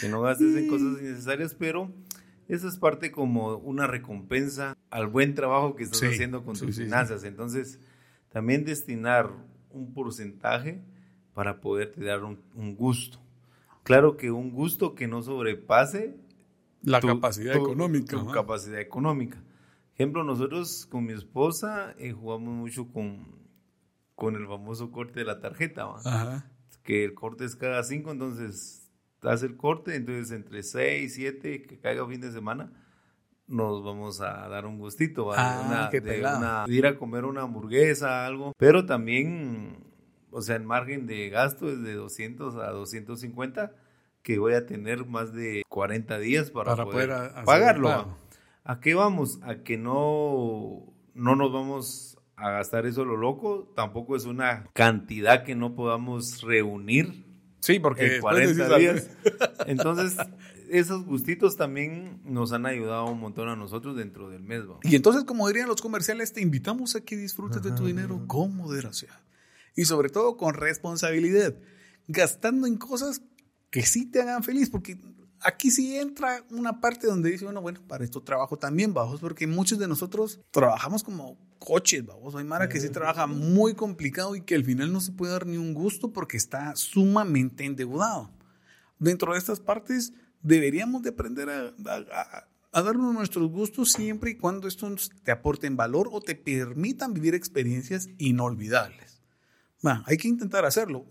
que 0.00 0.08
no 0.08 0.22
gastes 0.22 0.56
en 0.56 0.68
cosas 0.68 0.98
innecesarias, 1.02 1.54
pero 1.54 1.92
eso 2.48 2.68
es 2.68 2.78
parte 2.78 3.12
como 3.12 3.56
una 3.58 3.86
recompensa 3.86 4.74
al 4.88 5.06
buen 5.06 5.34
trabajo 5.34 5.76
que 5.76 5.82
estás 5.82 6.02
haciendo 6.02 6.46
con 6.46 6.56
tus 6.56 6.74
finanzas. 6.74 7.24
Entonces, 7.24 7.78
también 8.30 8.64
destinar 8.64 9.28
un 9.68 9.92
porcentaje 9.92 10.80
para 11.34 11.60
poderte 11.60 12.02
dar 12.02 12.24
un, 12.24 12.74
gusto. 12.74 13.18
Claro 13.82 14.16
que 14.16 14.30
un 14.30 14.50
gusto 14.50 14.94
que 14.94 15.08
no 15.08 15.20
sobrepase 15.20 16.16
la 16.80 17.02
capacidad 17.02 17.54
económica. 17.54 18.18
Tu 18.18 18.26
capacidad 18.28 18.80
económica. 18.80 19.42
Ejemplo, 20.02 20.24
nosotros 20.24 20.84
con 20.90 21.06
mi 21.06 21.12
esposa 21.12 21.94
eh, 21.96 22.10
jugamos 22.10 22.52
mucho 22.52 22.88
con, 22.88 23.24
con 24.16 24.34
el 24.34 24.48
famoso 24.48 24.90
corte 24.90 25.20
de 25.20 25.24
la 25.24 25.38
tarjeta, 25.38 25.86
que 26.82 27.04
el 27.04 27.14
corte 27.14 27.44
es 27.44 27.54
cada 27.54 27.84
cinco, 27.84 28.10
entonces 28.10 28.90
hace 29.22 29.46
el 29.46 29.56
corte, 29.56 29.94
entonces 29.94 30.32
entre 30.32 30.64
seis, 30.64 31.14
siete, 31.14 31.62
que 31.62 31.78
caiga 31.78 32.04
fin 32.08 32.20
de 32.20 32.32
semana, 32.32 32.72
nos 33.46 33.84
vamos 33.84 34.20
a 34.20 34.48
dar 34.48 34.66
un 34.66 34.76
gustito, 34.76 35.30
ah, 35.32 35.88
de, 35.92 36.00
de 36.00 36.64
ir 36.66 36.84
a 36.84 36.98
comer 36.98 37.24
una 37.24 37.42
hamburguesa, 37.42 38.26
algo, 38.26 38.54
pero 38.58 38.84
también 38.84 39.92
o 40.32 40.42
sea, 40.42 40.56
el 40.56 40.64
margen 40.64 41.06
de 41.06 41.28
gasto 41.28 41.68
es 41.68 41.80
de 41.80 41.94
200 41.94 42.56
a 42.56 42.70
250, 42.70 43.72
que 44.22 44.38
voy 44.40 44.54
a 44.54 44.66
tener 44.66 45.06
más 45.06 45.32
de 45.32 45.62
40 45.68 46.18
días 46.18 46.50
para, 46.50 46.74
poder, 46.84 47.10
pagarlo. 47.44 48.16
¿A 48.64 48.80
qué 48.80 48.94
vamos? 48.94 49.40
A 49.42 49.56
que 49.56 49.76
no, 49.76 50.94
no 51.14 51.36
nos 51.36 51.52
vamos 51.52 52.18
a 52.36 52.50
gastar 52.50 52.86
eso 52.86 53.04
lo 53.04 53.16
loco, 53.16 53.72
tampoco 53.76 54.16
es 54.16 54.24
una 54.24 54.66
cantidad 54.72 55.44
que 55.44 55.54
no 55.54 55.74
podamos 55.74 56.42
reunir. 56.42 57.24
Sí, 57.60 57.78
porque 57.78 58.16
en 58.16 58.20
40 58.20 58.78
días. 58.78 59.10
Entonces, 59.66 60.16
esos 60.68 61.04
gustitos 61.04 61.56
también 61.56 62.20
nos 62.24 62.52
han 62.52 62.66
ayudado 62.66 63.06
un 63.06 63.20
montón 63.20 63.48
a 63.48 63.56
nosotros 63.56 63.96
dentro 63.96 64.30
del 64.30 64.42
mes. 64.42 64.64
Y 64.82 64.96
entonces, 64.96 65.24
como 65.24 65.46
dirían 65.46 65.68
los 65.68 65.80
comerciales, 65.80 66.32
te 66.32 66.40
invitamos 66.40 66.96
a 66.96 67.02
que 67.02 67.16
disfrutes 67.16 67.62
de 67.62 67.72
tu 67.72 67.86
dinero 67.86 68.24
con 68.26 68.56
moderación. 68.56 69.12
Y 69.76 69.84
sobre 69.84 70.08
todo 70.08 70.36
con 70.36 70.54
responsabilidad, 70.54 71.54
gastando 72.08 72.66
en 72.66 72.76
cosas 72.76 73.22
que 73.70 73.82
sí 73.82 74.10
te 74.10 74.20
hagan 74.20 74.42
feliz, 74.42 74.68
porque 74.70 74.98
aquí 75.44 75.70
sí 75.70 75.96
entra 75.96 76.44
una 76.50 76.80
parte 76.80 77.06
donde 77.06 77.30
dice 77.30 77.46
uno, 77.46 77.60
bueno, 77.60 77.80
para 77.86 78.04
esto 78.04 78.22
trabajo 78.22 78.58
también, 78.58 78.94
vamos, 78.94 79.20
porque 79.20 79.46
muchos 79.46 79.78
de 79.78 79.88
nosotros 79.88 80.40
trabajamos 80.50 81.02
como 81.02 81.36
coches, 81.58 82.04
vamos. 82.04 82.34
Hay 82.34 82.44
Mara 82.44 82.68
que 82.68 82.80
sí 82.80 82.88
trabaja 82.88 83.26
muy 83.26 83.74
complicado 83.74 84.34
y 84.34 84.42
que 84.42 84.54
al 84.54 84.64
final 84.64 84.92
no 84.92 85.00
se 85.00 85.12
puede 85.12 85.32
dar 85.32 85.46
ni 85.46 85.56
un 85.56 85.74
gusto 85.74 86.12
porque 86.12 86.36
está 86.36 86.74
sumamente 86.76 87.64
endeudado. 87.64 88.30
Dentro 88.98 89.32
de 89.32 89.38
estas 89.38 89.60
partes 89.60 90.12
deberíamos 90.42 91.02
de 91.02 91.10
aprender 91.10 91.48
a, 91.50 91.72
a, 92.72 92.82
darnos 92.82 93.14
nuestros 93.14 93.50
gustos 93.50 93.92
siempre 93.92 94.32
y 94.32 94.36
cuando 94.36 94.66
estos 94.66 95.10
te 95.22 95.30
aporten 95.30 95.76
valor 95.76 96.08
o 96.12 96.20
te 96.20 96.34
permitan 96.34 97.14
vivir 97.14 97.34
experiencias 97.34 98.08
inolvidables. 98.18 99.22
Hay 100.06 100.16
que 100.16 100.28
intentar 100.28 100.64
hacerlo. 100.64 101.06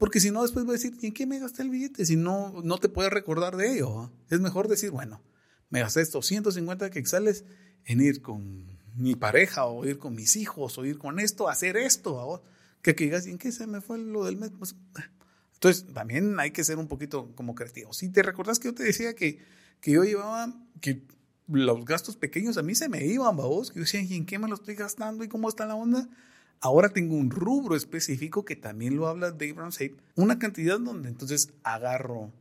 Porque 0.00 0.18
si 0.18 0.30
no, 0.30 0.40
después 0.40 0.64
voy 0.64 0.76
a 0.76 0.78
decir, 0.78 0.94
¿en 1.02 1.12
qué 1.12 1.26
me 1.26 1.38
gasté 1.38 1.60
el 1.60 1.68
billete? 1.68 2.06
Si 2.06 2.16
no, 2.16 2.62
no 2.64 2.78
te 2.78 2.88
puedes 2.88 3.12
recordar 3.12 3.58
de 3.58 3.74
ello. 3.74 4.10
Es 4.30 4.40
mejor 4.40 4.66
decir, 4.66 4.90
bueno, 4.90 5.22
me 5.68 5.80
gasté 5.80 6.00
estos 6.00 6.24
150 6.24 6.88
quexales 6.88 7.44
en 7.84 8.00
ir 8.00 8.22
con 8.22 8.64
mi 8.96 9.14
pareja 9.14 9.66
o 9.66 9.84
ir 9.84 9.98
con 9.98 10.14
mis 10.14 10.36
hijos 10.36 10.78
o 10.78 10.86
ir 10.86 10.96
con 10.96 11.20
esto, 11.20 11.50
hacer 11.50 11.76
esto. 11.76 12.42
Que, 12.80 12.94
que 12.94 13.04
digas, 13.04 13.26
¿en 13.26 13.36
qué 13.36 13.52
se 13.52 13.66
me 13.66 13.82
fue 13.82 13.98
lo 13.98 14.24
del 14.24 14.38
mes? 14.38 14.52
Pues, 14.58 14.74
entonces, 15.52 15.84
también 15.92 16.40
hay 16.40 16.52
que 16.52 16.64
ser 16.64 16.78
un 16.78 16.88
poquito 16.88 17.34
como 17.34 17.54
creativos. 17.54 17.98
Si 17.98 18.08
te 18.08 18.22
recordás 18.22 18.58
que 18.58 18.68
yo 18.68 18.74
te 18.74 18.84
decía 18.84 19.14
que, 19.14 19.44
que 19.82 19.90
yo 19.90 20.02
llevaba, 20.04 20.50
que 20.80 21.06
los 21.46 21.84
gastos 21.84 22.16
pequeños 22.16 22.56
a 22.56 22.62
mí 22.62 22.74
se 22.74 22.88
me 22.88 23.04
iban, 23.04 23.36
vos, 23.36 23.70
que 23.70 23.80
yo 23.80 23.84
decía, 23.84 24.00
¿en 24.00 24.24
qué 24.24 24.38
me 24.38 24.48
lo 24.48 24.54
estoy 24.54 24.76
gastando 24.76 25.24
y 25.24 25.28
cómo 25.28 25.50
está 25.50 25.66
la 25.66 25.74
onda? 25.74 26.08
Ahora 26.60 26.90
tengo 26.90 27.16
un 27.16 27.30
rubro 27.30 27.74
específico 27.74 28.44
que 28.44 28.54
también 28.54 28.96
lo 28.96 29.08
habla 29.08 29.30
Dave 29.30 29.54
Ramsey, 29.54 29.96
una 30.14 30.38
cantidad 30.38 30.78
donde 30.78 31.08
entonces 31.08 31.54
agarro 31.62 32.32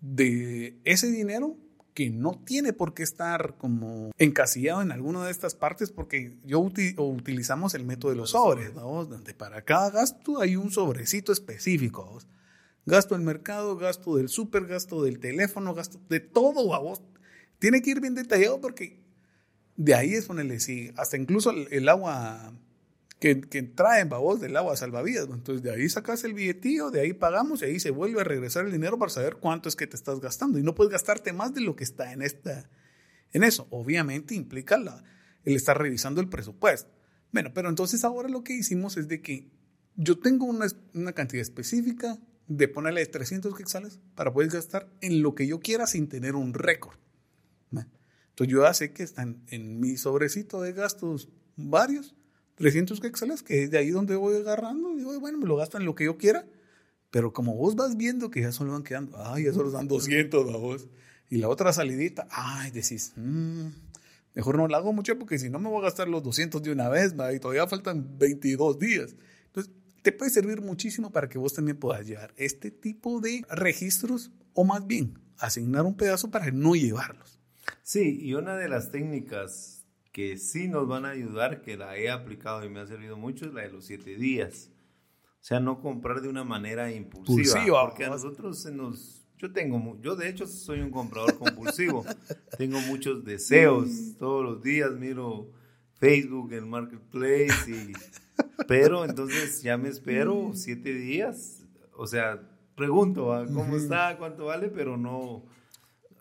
de 0.00 0.80
ese 0.84 1.10
dinero 1.10 1.58
que 1.92 2.08
no 2.08 2.40
tiene 2.42 2.72
por 2.72 2.94
qué 2.94 3.02
estar 3.02 3.56
como 3.58 4.12
encasillado 4.16 4.80
en 4.80 4.92
alguna 4.92 5.26
de 5.26 5.30
estas 5.30 5.54
partes 5.54 5.90
porque 5.90 6.38
yo 6.44 6.60
utilizamos 6.60 7.74
el 7.74 7.84
método 7.84 8.12
de 8.12 8.16
los 8.16 8.30
sobres, 8.30 8.72
donde 8.74 9.34
para 9.34 9.62
cada 9.62 9.90
gasto 9.90 10.40
hay 10.40 10.56
un 10.56 10.70
sobrecito 10.70 11.30
específico. 11.30 12.18
Gasto 12.86 13.14
del 13.14 13.24
mercado, 13.24 13.76
gasto 13.76 14.16
del 14.16 14.30
súper, 14.30 14.64
gasto 14.64 15.02
del 15.02 15.18
teléfono, 15.18 15.74
gasto 15.74 16.00
de 16.08 16.20
todo. 16.20 16.98
Tiene 17.58 17.82
que 17.82 17.90
ir 17.90 18.00
bien 18.00 18.14
detallado 18.14 18.58
porque 18.58 19.00
de 19.76 19.94
ahí 19.94 20.14
es 20.14 20.24
ponerle, 20.24 20.60
sí, 20.60 20.92
hasta 20.96 21.18
incluso 21.18 21.50
el 21.50 21.88
agua 21.90 22.54
que, 23.20 23.62
traen 23.62 24.08
babos 24.08 24.40
del 24.40 24.56
agua 24.56 24.76
salvavidas. 24.76 25.28
Entonces 25.30 25.62
de 25.62 25.70
ahí 25.70 25.88
sacas 25.88 26.24
el 26.24 26.34
billetillo, 26.34 26.90
de 26.90 27.00
ahí 27.00 27.12
pagamos 27.12 27.62
y 27.62 27.66
ahí 27.66 27.80
se 27.80 27.90
vuelve 27.90 28.22
a 28.22 28.24
regresar 28.24 28.64
el 28.64 28.72
dinero 28.72 28.98
para 28.98 29.10
saber 29.10 29.36
cuánto 29.36 29.68
es 29.68 29.76
que 29.76 29.86
te 29.86 29.94
estás 29.94 30.20
gastando. 30.20 30.58
Y 30.58 30.62
no 30.62 30.74
puedes 30.74 30.90
gastarte 30.90 31.32
más 31.32 31.54
de 31.54 31.60
lo 31.60 31.76
que 31.76 31.84
está 31.84 32.12
en, 32.12 32.22
esta, 32.22 32.68
en 33.32 33.44
eso. 33.44 33.68
Obviamente 33.70 34.34
implica 34.34 34.78
la, 34.78 35.04
el 35.44 35.54
estar 35.54 35.78
revisando 35.78 36.20
el 36.20 36.28
presupuesto. 36.28 36.90
Bueno, 37.30 37.52
pero 37.54 37.68
entonces 37.68 38.02
ahora 38.04 38.28
lo 38.28 38.42
que 38.42 38.54
hicimos 38.54 38.96
es 38.96 39.06
de 39.06 39.20
que 39.20 39.50
yo 39.96 40.18
tengo 40.18 40.46
una, 40.46 40.66
una 40.94 41.12
cantidad 41.12 41.42
específica 41.42 42.18
de 42.48 42.68
ponerle 42.68 43.04
300 43.06 43.54
quetzales 43.54 44.00
para 44.14 44.32
poder 44.32 44.50
gastar 44.50 44.90
en 45.02 45.22
lo 45.22 45.34
que 45.34 45.46
yo 45.46 45.60
quiera 45.60 45.86
sin 45.86 46.08
tener 46.08 46.34
un 46.34 46.54
récord. 46.54 46.96
Entonces 48.30 48.52
yo 48.52 48.62
ya 48.62 48.72
sé 48.72 48.92
que 48.92 49.02
están 49.02 49.42
en 49.48 49.80
mi 49.80 49.98
sobrecito 49.98 50.62
de 50.62 50.72
gastos 50.72 51.28
varios 51.56 52.16
300 52.60 53.00
quetzales, 53.00 53.42
que 53.42 53.62
es 53.64 53.70
de 53.70 53.78
ahí 53.78 53.88
donde 53.88 54.16
voy 54.16 54.36
agarrando. 54.36 54.94
Digo, 54.94 55.18
bueno, 55.18 55.38
me 55.38 55.46
lo 55.46 55.56
gasto 55.56 55.78
en 55.78 55.86
lo 55.86 55.94
que 55.94 56.04
yo 56.04 56.18
quiera. 56.18 56.44
Pero 57.10 57.32
como 57.32 57.54
vos 57.54 57.74
vas 57.74 57.96
viendo 57.96 58.30
que 58.30 58.42
ya 58.42 58.52
solo 58.52 58.72
van 58.72 58.82
quedando, 58.82 59.16
ay, 59.16 59.44
ya 59.44 59.52
solo 59.54 59.70
dan 59.70 59.88
200 59.88 60.54
a 60.54 60.56
vos. 60.58 60.86
Y 61.30 61.38
la 61.38 61.48
otra 61.48 61.72
salidita, 61.72 62.28
ay, 62.30 62.70
decís, 62.70 63.14
mmm, 63.16 63.68
mejor 64.34 64.58
no 64.58 64.68
la 64.68 64.76
hago 64.76 64.92
mucho 64.92 65.18
porque 65.18 65.38
si 65.38 65.48
no 65.48 65.58
me 65.58 65.70
voy 65.70 65.78
a 65.80 65.84
gastar 65.84 66.06
los 66.06 66.22
200 66.22 66.62
de 66.62 66.70
una 66.70 66.90
vez, 66.90 67.14
y 67.34 67.40
todavía 67.40 67.66
faltan 67.66 68.18
22 68.18 68.78
días. 68.78 69.16
Entonces, 69.46 69.72
te 70.02 70.12
puede 70.12 70.30
servir 70.30 70.60
muchísimo 70.60 71.10
para 71.10 71.30
que 71.30 71.38
vos 71.38 71.54
también 71.54 71.78
puedas 71.78 72.06
llevar 72.06 72.34
este 72.36 72.70
tipo 72.70 73.20
de 73.20 73.42
registros 73.48 74.32
o 74.52 74.64
más 74.64 74.86
bien 74.86 75.18
asignar 75.38 75.86
un 75.86 75.96
pedazo 75.96 76.30
para 76.30 76.50
no 76.50 76.74
llevarlos. 76.74 77.40
Sí, 77.82 78.18
y 78.20 78.34
una 78.34 78.56
de 78.56 78.68
las 78.68 78.90
técnicas 78.90 79.79
que 80.12 80.36
sí 80.38 80.68
nos 80.68 80.88
van 80.88 81.04
a 81.04 81.10
ayudar, 81.10 81.62
que 81.62 81.76
la 81.76 81.96
he 81.96 82.10
aplicado 82.10 82.64
y 82.64 82.68
me 82.68 82.80
ha 82.80 82.86
servido 82.86 83.16
mucho, 83.16 83.46
es 83.46 83.54
la 83.54 83.62
de 83.62 83.70
los 83.70 83.84
siete 83.84 84.16
días. 84.16 84.70
O 85.40 85.44
sea, 85.44 85.60
no 85.60 85.80
comprar 85.80 86.20
de 86.20 86.28
una 86.28 86.44
manera 86.44 86.90
impulsiva. 86.92 87.86
porque 87.86 88.04
a 88.04 88.10
nosotros 88.10 88.58
se 88.58 88.72
nos... 88.72 89.22
Yo 89.38 89.52
tengo, 89.52 89.96
yo 90.02 90.16
de 90.16 90.28
hecho 90.28 90.46
soy 90.46 90.80
un 90.80 90.90
comprador 90.90 91.38
compulsivo. 91.38 92.04
tengo 92.58 92.78
muchos 92.80 93.24
deseos. 93.24 93.88
Todos 94.18 94.44
los 94.44 94.62
días 94.62 94.92
miro 94.92 95.50
Facebook, 95.94 96.52
el 96.52 96.66
Marketplace 96.66 97.70
y... 97.70 97.92
Pero 98.68 99.04
entonces 99.04 99.62
ya 99.62 99.78
me 99.78 99.88
espero 99.88 100.52
siete 100.54 100.92
días. 100.92 101.64
O 101.96 102.06
sea, 102.06 102.42
pregunto, 102.74 103.46
¿cómo 103.54 103.76
está? 103.76 104.16
¿Cuánto 104.18 104.46
vale? 104.46 104.68
Pero 104.68 104.96
no 104.96 105.44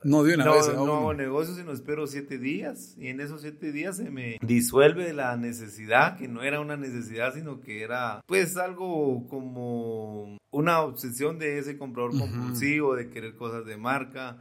no 0.04 0.24
de 0.24 0.36
una 0.36 0.46
no, 0.46 0.54
vez. 0.54 0.74
No 0.74 0.96
hago 0.96 1.14
negocio, 1.14 1.56
sino 1.56 1.72
espero 1.72 2.08
siete 2.08 2.38
días. 2.38 2.96
Y 2.98 3.08
en 3.08 3.20
esos 3.20 3.42
siete 3.42 3.72
días 3.72 3.98
se 3.98 4.10
me 4.10 4.38
disuelve 4.42 5.14
la 5.14 5.36
necesidad, 5.38 6.18
que 6.18 6.28
no 6.28 6.44
era 6.44 6.60
una 6.60 6.78
necesidad, 6.78 7.34
sino 7.34 7.60
que 7.60 7.84
era 7.84 8.22
pues 8.26 8.58
algo 8.58 9.28
como 9.28 10.38
una 10.52 10.82
obsesión 10.82 11.40
de 11.40 11.60
ese 11.60 11.78
comprador 11.78 12.18
compulsivo, 12.18 12.96
de 12.96 13.10
querer 13.10 13.36
cosas 13.36 13.66
de 13.66 13.78
marca. 13.78 14.38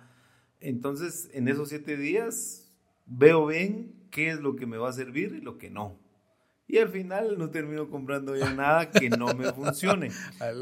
Entonces, 0.61 1.29
en 1.33 1.49
esos 1.49 1.69
siete 1.69 1.97
días 1.97 2.71
veo 3.07 3.47
bien 3.47 3.95
qué 4.11 4.31
es 4.31 4.41
lo 4.41 4.57
que 4.57 4.67
me 4.67 4.79
va 4.79 4.91
a 4.91 4.93
servir 4.93 5.35
y 5.35 5.41
lo 5.41 5.59
que 5.59 5.71
no. 5.71 5.99
Y 6.71 6.77
al 6.79 6.91
final 6.91 7.39
no 7.39 7.49
termino 7.49 7.89
comprando 7.89 8.37
ya 8.37 8.53
nada 8.53 8.91
que 8.91 9.09
no 9.09 9.33
me 9.35 9.53
funcione. 9.55 10.11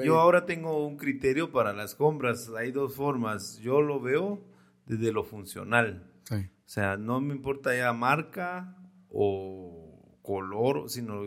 Yo 0.04 0.20
ahora 0.20 0.46
tengo 0.46 0.86
un 0.86 0.96
criterio 0.96 1.50
para 1.50 1.72
las 1.72 1.96
compras. 1.96 2.48
Hay 2.56 2.70
dos 2.70 2.94
formas. 2.94 3.58
Yo 3.58 3.82
lo 3.82 4.00
veo 4.00 4.40
desde 4.86 5.12
lo 5.12 5.24
funcional. 5.24 6.10
O 6.30 6.68
sea, 6.68 6.96
no 6.96 7.20
me 7.20 7.34
importa 7.34 7.76
ya 7.76 7.92
marca 7.92 8.76
o 9.08 10.18
color, 10.22 10.90
sino 10.90 11.22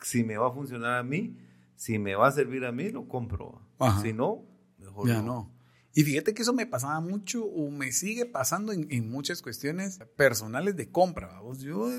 si 0.00 0.22
me 0.22 0.36
va 0.36 0.48
a 0.48 0.52
funcionar 0.52 0.98
a 0.98 1.02
mí, 1.02 1.38
si 1.74 1.98
me 1.98 2.14
va 2.14 2.28
a 2.28 2.32
servir 2.32 2.64
a 2.64 2.72
mí, 2.72 2.90
lo 2.90 3.08
compro. 3.08 3.60
Si 4.02 4.12
no, 4.12 4.44
mejor 4.78 5.08
ya 5.08 5.22
no. 5.22 5.52
Y 5.92 6.04
fíjate 6.04 6.34
que 6.34 6.42
eso 6.42 6.52
me 6.52 6.66
pasaba 6.66 7.00
mucho 7.00 7.44
o 7.44 7.70
me 7.70 7.90
sigue 7.90 8.26
pasando 8.26 8.72
en, 8.72 9.10
muchas 9.10 9.40
cuestiones 9.40 9.98
personales 10.14 10.76
de 10.76 10.90
compra. 10.90 11.28
¿vamos? 11.28 11.60
Yo, 11.60 11.90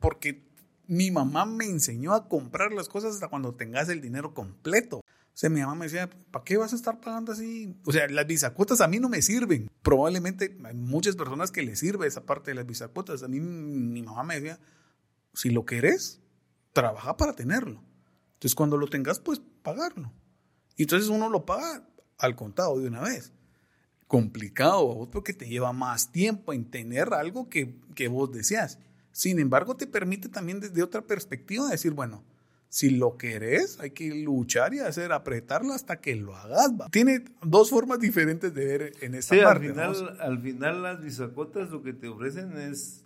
porque 0.00 0.50
mi 0.88 1.12
mamá 1.12 1.46
me 1.46 1.66
enseñó 1.66 2.12
a 2.12 2.28
comprar 2.28 2.72
las 2.72 2.88
cosas 2.88 3.14
hasta 3.14 3.28
cuando 3.28 3.54
tengas 3.54 3.88
el 3.88 4.00
dinero 4.00 4.34
completo. 4.34 4.99
O 5.32 5.38
sea, 5.40 5.48
mi 5.48 5.60
mamá 5.60 5.74
me 5.74 5.86
decía, 5.86 6.10
¿para 6.30 6.44
qué 6.44 6.56
vas 6.56 6.72
a 6.72 6.76
estar 6.76 7.00
pagando 7.00 7.32
así? 7.32 7.74
O 7.86 7.92
sea, 7.92 8.06
las 8.08 8.26
bisacuotas 8.26 8.80
a 8.80 8.88
mí 8.88 8.98
no 8.98 9.08
me 9.08 9.22
sirven. 9.22 9.70
Probablemente 9.82 10.58
hay 10.64 10.74
muchas 10.74 11.16
personas 11.16 11.50
que 11.50 11.62
les 11.62 11.78
sirve 11.78 12.06
esa 12.06 12.26
parte 12.26 12.50
de 12.50 12.56
las 12.56 12.66
bisacuotas. 12.66 13.22
A 13.22 13.28
mí 13.28 13.40
mi 13.40 14.02
mamá 14.02 14.22
me 14.22 14.34
decía, 14.34 14.60
si 15.32 15.50
lo 15.50 15.64
querés, 15.64 16.20
trabaja 16.72 17.16
para 17.16 17.34
tenerlo. 17.34 17.82
Entonces, 18.34 18.54
cuando 18.54 18.76
lo 18.76 18.88
tengas, 18.88 19.20
pues 19.20 19.40
pagarlo. 19.62 20.12
Y 20.76 20.82
entonces 20.82 21.08
uno 21.08 21.28
lo 21.28 21.44
paga 21.46 21.86
al 22.18 22.36
contado 22.36 22.78
de 22.78 22.88
una 22.88 23.02
vez. 23.02 23.32
Complicado, 24.06 25.08
porque 25.10 25.32
te 25.32 25.48
lleva 25.48 25.72
más 25.72 26.10
tiempo 26.10 26.52
en 26.52 26.70
tener 26.70 27.14
algo 27.14 27.48
que, 27.48 27.78
que 27.94 28.08
vos 28.08 28.32
deseas. 28.32 28.78
Sin 29.12 29.38
embargo, 29.38 29.76
te 29.76 29.86
permite 29.86 30.28
también 30.28 30.60
desde 30.60 30.82
otra 30.82 31.02
perspectiva 31.02 31.68
decir, 31.68 31.92
bueno, 31.92 32.24
si 32.70 32.90
lo 32.90 33.18
querés, 33.18 33.80
hay 33.80 33.90
que 33.90 34.14
luchar 34.14 34.72
y 34.74 34.78
hacer, 34.78 35.10
apretarlo 35.10 35.74
hasta 35.74 36.00
que 36.00 36.14
lo 36.14 36.36
hagas. 36.36 36.70
Tiene 36.92 37.24
dos 37.42 37.68
formas 37.68 37.98
diferentes 37.98 38.54
de 38.54 38.64
ver 38.64 38.92
en 39.00 39.16
esta 39.16 39.34
sí, 39.34 39.40
parte. 39.42 39.66
Al 39.66 39.94
final, 39.94 40.20
al 40.20 40.40
final 40.40 40.82
las 40.84 41.02
bisacotas 41.02 41.70
lo 41.70 41.82
que 41.82 41.92
te 41.92 42.06
ofrecen 42.06 42.56
es 42.56 43.04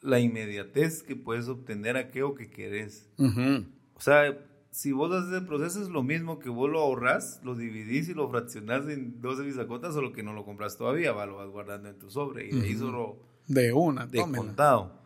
la 0.00 0.20
inmediatez 0.20 1.02
que 1.02 1.16
puedes 1.16 1.48
obtener 1.48 1.98
aquello 1.98 2.34
que 2.34 2.48
querés. 2.48 3.10
O 3.18 4.00
sea, 4.00 4.38
si 4.70 4.92
vos 4.92 5.12
haces 5.12 5.34
el 5.34 5.46
proceso 5.46 5.82
es 5.82 5.90
lo 5.90 6.02
mismo 6.02 6.38
que 6.38 6.48
vos 6.48 6.70
lo 6.70 6.80
ahorras, 6.80 7.42
lo 7.44 7.54
dividís 7.54 8.08
y 8.08 8.14
lo 8.14 8.30
fraccionás 8.30 8.88
en 8.88 9.20
12 9.20 9.42
bisacotas, 9.42 9.92
solo 9.92 10.14
que 10.14 10.22
no 10.22 10.32
lo 10.32 10.46
compras 10.46 10.78
todavía, 10.78 11.12
va, 11.12 11.26
lo 11.26 11.36
vas 11.36 11.50
guardando 11.50 11.90
en 11.90 11.98
tu 11.98 12.08
sobre 12.08 12.46
y 12.46 12.58
de 12.58 12.68
ahí 12.68 12.74
solo... 12.74 13.18
De 13.48 13.70
una, 13.74 14.06
de 14.06 14.22
contado. 14.22 15.03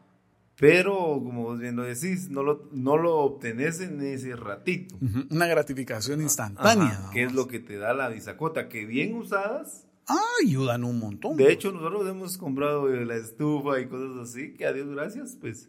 Pero, 0.59 0.94
como 1.23 1.44
vos 1.44 1.61
bien 1.61 1.77
lo 1.77 1.85
decís, 1.85 2.31
no 2.31 2.42
lo, 2.42 2.68
no 2.73 2.97
lo 2.97 3.18
obtenés 3.18 3.81
en 3.81 4.03
ese 4.03 4.35
ratito. 4.35 4.97
Una 5.31 5.47
gratificación 5.47 6.21
instantánea. 6.21 7.11
que 7.12 7.23
es 7.23 7.33
lo 7.33 7.47
que 7.47 7.61
te 7.61 7.79
da 7.79 7.94
la 7.94 8.09
bisacota, 8.09 8.68
que 8.68 8.85
bien 8.85 9.14
usadas. 9.14 9.87
Ah, 10.09 10.18
ayudan 10.44 10.83
un 10.83 10.99
montón. 10.99 11.37
De 11.37 11.53
hecho, 11.53 11.71
nosotros 11.71 12.09
hemos 12.09 12.38
comprado 12.38 12.88
la 12.88 13.14
estufa 13.14 13.79
y 13.79 13.87
cosas 13.87 14.31
así, 14.31 14.55
que 14.55 14.66
a 14.66 14.73
Dios 14.73 14.88
gracias, 14.88 15.37
pues 15.40 15.68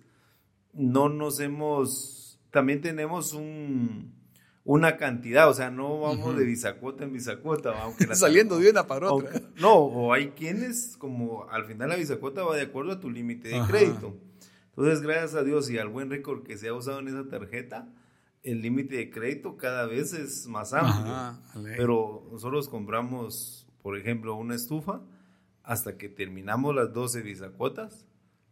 no 0.73 1.07
nos 1.07 1.39
hemos... 1.39 2.39
También 2.49 2.81
tenemos 2.81 3.33
un, 3.33 4.15
una 4.63 4.97
cantidad, 4.97 5.47
o 5.49 5.53
sea, 5.53 5.69
no 5.69 5.99
vamos 5.99 6.35
de 6.35 6.45
bisacuota 6.45 7.03
en 7.03 7.13
bisacuota, 7.13 7.79
aunque 7.83 8.07
saliendo 8.15 8.57
de 8.57 8.71
una 8.71 8.87
para 8.87 9.11
otra. 9.11 9.39
no, 9.57 9.75
o 9.75 10.13
hay 10.13 10.29
quienes 10.29 10.97
como 10.97 11.47
al 11.51 11.65
final 11.65 11.89
la 11.89 11.95
bisacuota 11.95 12.43
va 12.43 12.55
de 12.55 12.63
acuerdo 12.63 12.93
a 12.93 12.99
tu 12.99 13.11
límite 13.11 13.49
de 13.49 13.61
crédito. 13.67 14.17
Entonces, 14.69 15.01
gracias 15.01 15.35
a 15.35 15.43
Dios 15.43 15.69
y 15.69 15.77
al 15.77 15.89
buen 15.89 16.09
récord 16.09 16.43
que 16.43 16.57
se 16.57 16.69
ha 16.69 16.73
usado 16.73 16.99
en 16.99 17.09
esa 17.09 17.27
tarjeta, 17.27 17.89
el 18.43 18.61
límite 18.61 18.95
de 18.95 19.09
crédito 19.09 19.57
cada 19.57 19.85
vez 19.85 20.13
es 20.13 20.47
más 20.47 20.73
amplio. 20.73 21.37
pero 21.77 22.27
nosotros 22.31 22.69
compramos, 22.69 23.67
por 23.81 23.97
ejemplo, 23.97 24.35
una 24.35 24.55
estufa 24.55 25.01
hasta 25.63 25.97
que 25.97 26.09
terminamos 26.09 26.73
las 26.73 26.93
12 26.93 27.21
bisacuotas 27.21 28.05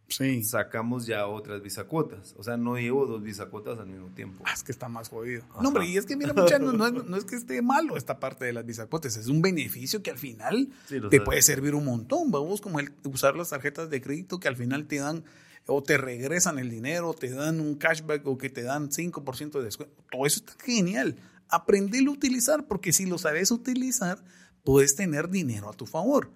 sí. 0.08 0.42
sacamos 0.42 1.06
ya 1.06 1.26
otras 1.26 1.62
bisacuotas. 1.62 2.34
O 2.36 2.42
sea, 2.42 2.56
no 2.56 2.76
llevo 2.76 3.06
dos 3.06 3.22
bisacuotas 3.22 3.78
al 3.78 3.86
mismo 3.86 4.08
tiempo. 4.08 4.42
Ah, 4.46 4.52
es 4.54 4.62
que 4.62 4.72
está 4.72 4.88
más 4.88 5.08
jodido. 5.08 5.44
No, 5.60 5.68
hombre, 5.68 5.86
y 5.86 5.96
es 5.96 6.06
que 6.06 6.16
mira, 6.16 6.32
mucha, 6.32 6.58
no, 6.58 6.72
no, 6.72 7.16
es 7.16 7.24
que 7.24 7.36
esté 7.36 7.62
malo 7.62 7.96
esta 7.96 8.18
parte 8.18 8.44
de 8.44 8.52
las 8.52 8.64
bisacuotas, 8.64 9.16
es 9.16 9.28
un 9.28 9.42
beneficio 9.42 10.02
que 10.02 10.10
al 10.10 10.18
final 10.18 10.68
te 11.10 11.20
puede 11.20 11.42
servir 11.42 11.74
un 11.74 11.84
montón. 11.84 12.30
Vamos 12.30 12.60
como 12.60 12.80
el 12.80 12.92
usar 13.04 13.36
las 13.36 13.50
tarjetas 13.50 13.90
de 13.90 14.00
crédito 14.00 14.40
que 14.40 14.48
al 14.48 14.56
final 14.56 14.86
te 14.86 14.96
dan 14.96 15.24
o 15.70 15.82
te 15.82 15.98
regresan 15.98 16.58
el 16.58 16.70
dinero, 16.70 17.12
te 17.12 17.28
dan 17.28 17.60
un 17.60 17.74
cashback 17.74 18.26
o 18.26 18.38
que 18.38 18.48
te 18.48 18.62
dan 18.62 18.88
5% 18.88 19.58
de 19.58 19.64
descuento. 19.64 20.02
Todo 20.10 20.24
eso 20.24 20.40
está 20.40 20.54
genial. 20.64 21.16
Aprendelo 21.50 22.10
a 22.10 22.14
utilizar 22.14 22.66
porque 22.66 22.92
si 22.92 23.04
lo 23.04 23.18
sabes 23.18 23.50
utilizar, 23.50 24.24
puedes 24.64 24.96
tener 24.96 25.28
dinero 25.28 25.68
a 25.68 25.74
tu 25.74 25.84
favor. 25.84 26.30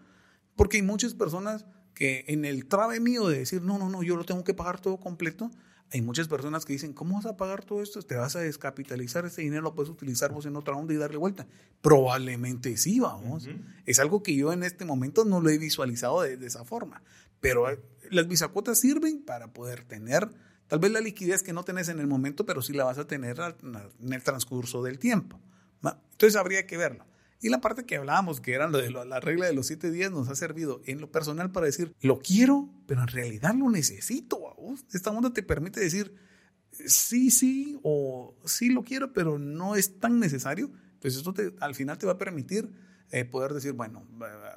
Porque 0.55 0.77
hay 0.77 0.83
muchas 0.83 1.15
personas 1.15 1.65
que 1.95 2.27
en 2.29 2.45
el 2.45 2.67
trabe 2.67 3.01
mío 3.01 3.27
de 3.27 3.39
decir, 3.39 3.63
no, 3.63 3.79
no, 3.79 3.89
no, 3.89 4.03
yo 4.03 4.17
lo 4.17 4.25
tengo 4.25 4.45
que 4.45 4.53
pagar 4.53 4.81
todo 4.81 4.99
completo, 4.99 5.51
hay 5.93 6.01
muchas 6.01 6.27
personas 6.27 6.65
que 6.65 6.73
dicen, 6.73 6.95
¿cómo 6.95 7.17
vas 7.17 7.27
a 7.27 7.37
pagar 7.37 7.65
todo 7.65 7.83
esto? 7.83 8.01
¿Te 8.01 8.17
vas 8.17 8.35
a 8.35 8.41
descapitalizar 8.41 9.27
ese 9.27 9.43
dinero? 9.43 9.61
¿Lo 9.61 9.75
puedes 9.75 9.91
utilizar 9.91 10.33
vos 10.33 10.47
en 10.47 10.57
otra 10.57 10.75
onda 10.75 10.95
y 10.95 10.97
darle 10.97 11.19
vuelta? 11.19 11.47
Probablemente 11.83 12.79
sí, 12.79 12.99
vamos. 12.99 13.47
Es 13.85 13.99
algo 13.99 14.23
que 14.23 14.35
yo 14.35 14.55
en 14.55 14.63
este 14.63 14.87
momento 14.87 15.27
no 15.27 15.43
lo 15.43 15.51
he 15.51 15.59
visualizado 15.59 16.23
de, 16.23 16.47
esa 16.47 16.65
forma. 16.65 17.03
Pero 17.43 17.69
eh, 17.69 17.79
las 18.11 18.27
bisacuotas 18.27 18.79
sirven 18.79 19.23
para 19.23 19.53
poder 19.53 19.85
tener 19.85 20.31
tal 20.69 20.79
vez 20.79 20.91
la 20.91 21.01
liquidez 21.01 21.43
que 21.43 21.53
no 21.53 21.65
tenés 21.65 21.91
en 21.91 22.01
el 22.01 22.07
momento, 22.07 22.47
pero 22.47 22.63
sí 22.63 22.73
la 22.73 22.85
vas 22.85 22.97
a 22.97 23.07
tener 23.07 23.39
en 24.01 24.13
el 24.13 24.23
transcurso 24.23 24.83
del 24.83 24.99
tiempo. 24.99 25.39
Entonces 25.83 26.37
habría 26.37 26.67
que 26.67 26.79
verlo. 26.79 27.05
Y 27.41 27.49
la 27.49 27.61
parte 27.61 27.85
que 27.85 27.97
hablábamos, 27.97 28.41
que 28.41 28.55
era 28.55 28.69
lo 28.69 28.79
de 28.79 28.91
la 28.91 29.19
regla 29.19 29.47
de 29.47 29.53
los 29.53 29.67
siete 29.67 29.91
días, 29.91 30.13
nos 30.13 30.29
ha 30.29 30.37
servido 30.37 30.81
en 30.87 31.01
lo 31.01 31.11
personal 31.11 31.51
para 31.51 31.67
decir, 31.67 31.93
lo 32.01 32.21
quiero, 32.21 32.71
pero 32.87 33.03
en 33.03 33.09
realidad 33.09 33.55
lo 33.55 33.69
necesito. 33.69 34.39
Esta 34.93 35.11
onda 35.11 35.33
te 35.33 35.43
permite 35.43 35.81
decir, 35.81 36.15
sí, 36.71 37.33
sí, 37.33 37.81
o 37.83 38.37
sí 38.45 38.69
lo 38.69 38.85
quiero, 38.85 39.13
pero 39.13 39.41
no 39.41 39.75
es 39.75 39.99
tan 39.99 40.21
necesario. 40.21 40.71
Pues 41.01 41.17
esto 41.17 41.35
al 41.59 41.75
final 41.75 41.99
te 41.99 42.07
va 42.07 42.13
a 42.13 42.19
permitir 42.19 42.71
eh, 43.11 43.25
poder 43.25 43.53
decir, 43.53 43.73
bueno, 43.73 44.07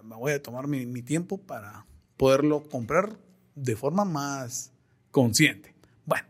me 0.03 0.15
voy 0.15 0.33
a 0.33 0.43
tomar 0.43 0.67
mi 0.67 1.01
tiempo 1.01 1.41
para 1.41 1.87
poderlo 2.17 2.67
comprar 2.69 3.17
de 3.55 3.75
forma 3.75 4.05
más 4.05 4.71
consciente. 5.11 5.75
Bueno, 6.05 6.27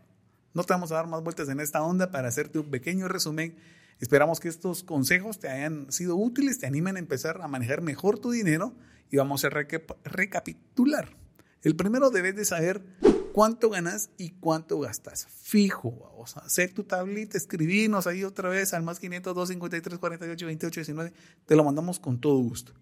no 0.54 0.64
te 0.64 0.72
vamos 0.72 0.92
a 0.92 0.96
dar 0.96 1.06
más 1.06 1.22
vueltas 1.22 1.48
en 1.48 1.60
esta 1.60 1.82
onda 1.82 2.10
para 2.10 2.28
hacerte 2.28 2.58
un 2.58 2.70
pequeño 2.70 3.08
resumen 3.08 3.56
Esperamos 3.98 4.40
que 4.40 4.48
estos 4.48 4.82
consejos 4.82 5.38
te 5.38 5.48
hayan 5.48 5.90
sido 5.90 6.16
útiles, 6.16 6.58
te 6.58 6.66
animen 6.66 6.96
a 6.96 6.98
empezar 6.98 7.40
a 7.40 7.48
manejar 7.48 7.80
mejor 7.80 8.18
tu 8.18 8.30
dinero 8.30 8.74
y 9.10 9.16
vamos 9.16 9.44
a 9.44 9.48
recapitular. 9.48 11.16
El 11.62 11.76
primero 11.76 12.10
debes 12.10 12.36
de 12.36 12.44
saber 12.44 12.84
cuánto 13.32 13.70
ganas 13.70 14.10
y 14.18 14.32
cuánto 14.32 14.78
gastas. 14.80 15.26
Fijo, 15.30 15.92
vamos 16.12 16.36
a 16.36 16.40
hacer 16.40 16.74
tu 16.74 16.84
tablita, 16.84 17.38
escribirnos 17.38 18.06
ahí 18.06 18.22
otra 18.22 18.50
vez 18.50 18.74
al 18.74 18.82
más 18.82 19.00
502 19.00 19.48
53 19.48 19.98
48 19.98 20.46
28 20.46 20.80
19. 20.80 21.12
Te 21.46 21.56
lo 21.56 21.64
mandamos 21.64 21.98
con 21.98 22.20
todo 22.20 22.36
gusto. 22.36 22.74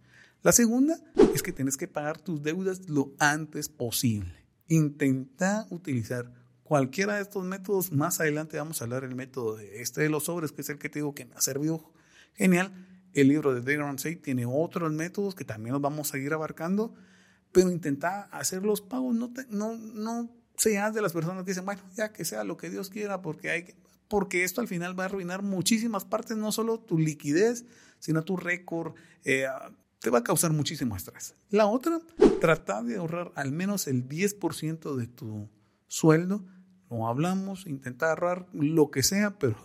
La 0.45 0.53
segunda 0.53 0.99
es 1.35 1.43
que 1.43 1.55
tienes 1.55 1.79
que 1.79 1.89
pagar 1.89 2.21
tus 2.21 2.43
deudas 2.43 2.91
lo 2.91 3.15
antes 3.19 3.71
posible. 3.71 4.45
Intenta 4.69 5.67
utilizar 5.71 6.31
cualquiera 6.63 7.15
de 7.15 7.23
estos 7.23 7.47
métodos, 7.47 7.93
más 7.93 8.21
adelante 8.21 8.59
vamos 8.59 8.79
a 8.79 8.85
hablar 8.85 9.09
del 9.09 9.15
método 9.15 9.57
de 9.57 9.81
este 9.81 10.03
de 10.03 10.11
los 10.11 10.25
sobres, 10.25 10.53
que 10.53 10.61
es 10.61 10.69
el 10.69 10.79
que 10.79 10.91
te 10.91 10.99
digo 10.99 11.15
que 11.15 11.25
me 11.25 11.35
ha 11.35 11.41
servido 11.41 11.91
genial. 12.35 12.75
El 13.15 13.29
libro 13.29 13.55
de 13.55 13.63
Dave 13.63 13.91
6 13.97 14.21
tiene 14.21 14.45
otros 14.45 14.93
métodos 14.93 15.35
que 15.35 15.47
también 15.47 15.73
los 15.73 15.81
vamos 15.81 16.13
a 16.13 16.19
ir 16.19 16.35
abarcando, 16.35 16.95
pero 17.51 17.71
intenta 17.71 18.25
hacer 18.25 18.65
los 18.65 18.83
pagos, 18.83 19.15
no, 19.15 19.33
no, 19.49 19.79
no 19.79 20.31
seas 20.59 20.93
de 20.93 21.01
las 21.01 21.15
personas 21.15 21.45
que 21.45 21.53
dicen, 21.53 21.65
bueno, 21.65 21.81
ya 21.97 22.13
que 22.13 22.27
sea 22.27 22.45
lo 22.45 22.59
que 22.59 22.69
Dios 22.69 22.91
quiera, 22.91 23.23
porque, 23.23 23.51
hay 23.51 23.75
porque 24.09 24.45
esto 24.45 24.61
al 24.61 24.69
final 24.69 24.99
va 24.99 25.05
a 25.05 25.07
arruinar 25.07 25.41
muchísimas 25.41 26.05
partes, 26.05 26.37
no 26.37 26.53
solo 26.53 26.81
tu 26.81 26.99
liquidez, 26.99 27.65
sino 27.99 28.25
tu 28.25 28.37
récord, 28.37 28.95
eh, 29.25 29.47
te 30.05 30.11
va 30.11 30.19
a 30.19 30.23
causar 30.23 30.53
muchísimo 30.53 30.95
estrés. 30.95 31.35
La 31.51 31.67
otra, 31.67 31.99
trata 32.41 32.83
de 32.83 32.99
ahorrar 32.99 33.33
al 33.35 33.51
menos 33.51 33.89
el 33.89 34.07
10% 34.07 34.95
de 34.95 35.07
tu 35.07 35.49
sueldo 35.89 36.45
no 36.91 37.09
hablamos, 37.09 37.67
intenta 37.67 38.11
ahorrar 38.11 38.47
lo 38.53 38.91
que 38.91 39.03
sea, 39.03 39.39
pero 39.39 39.57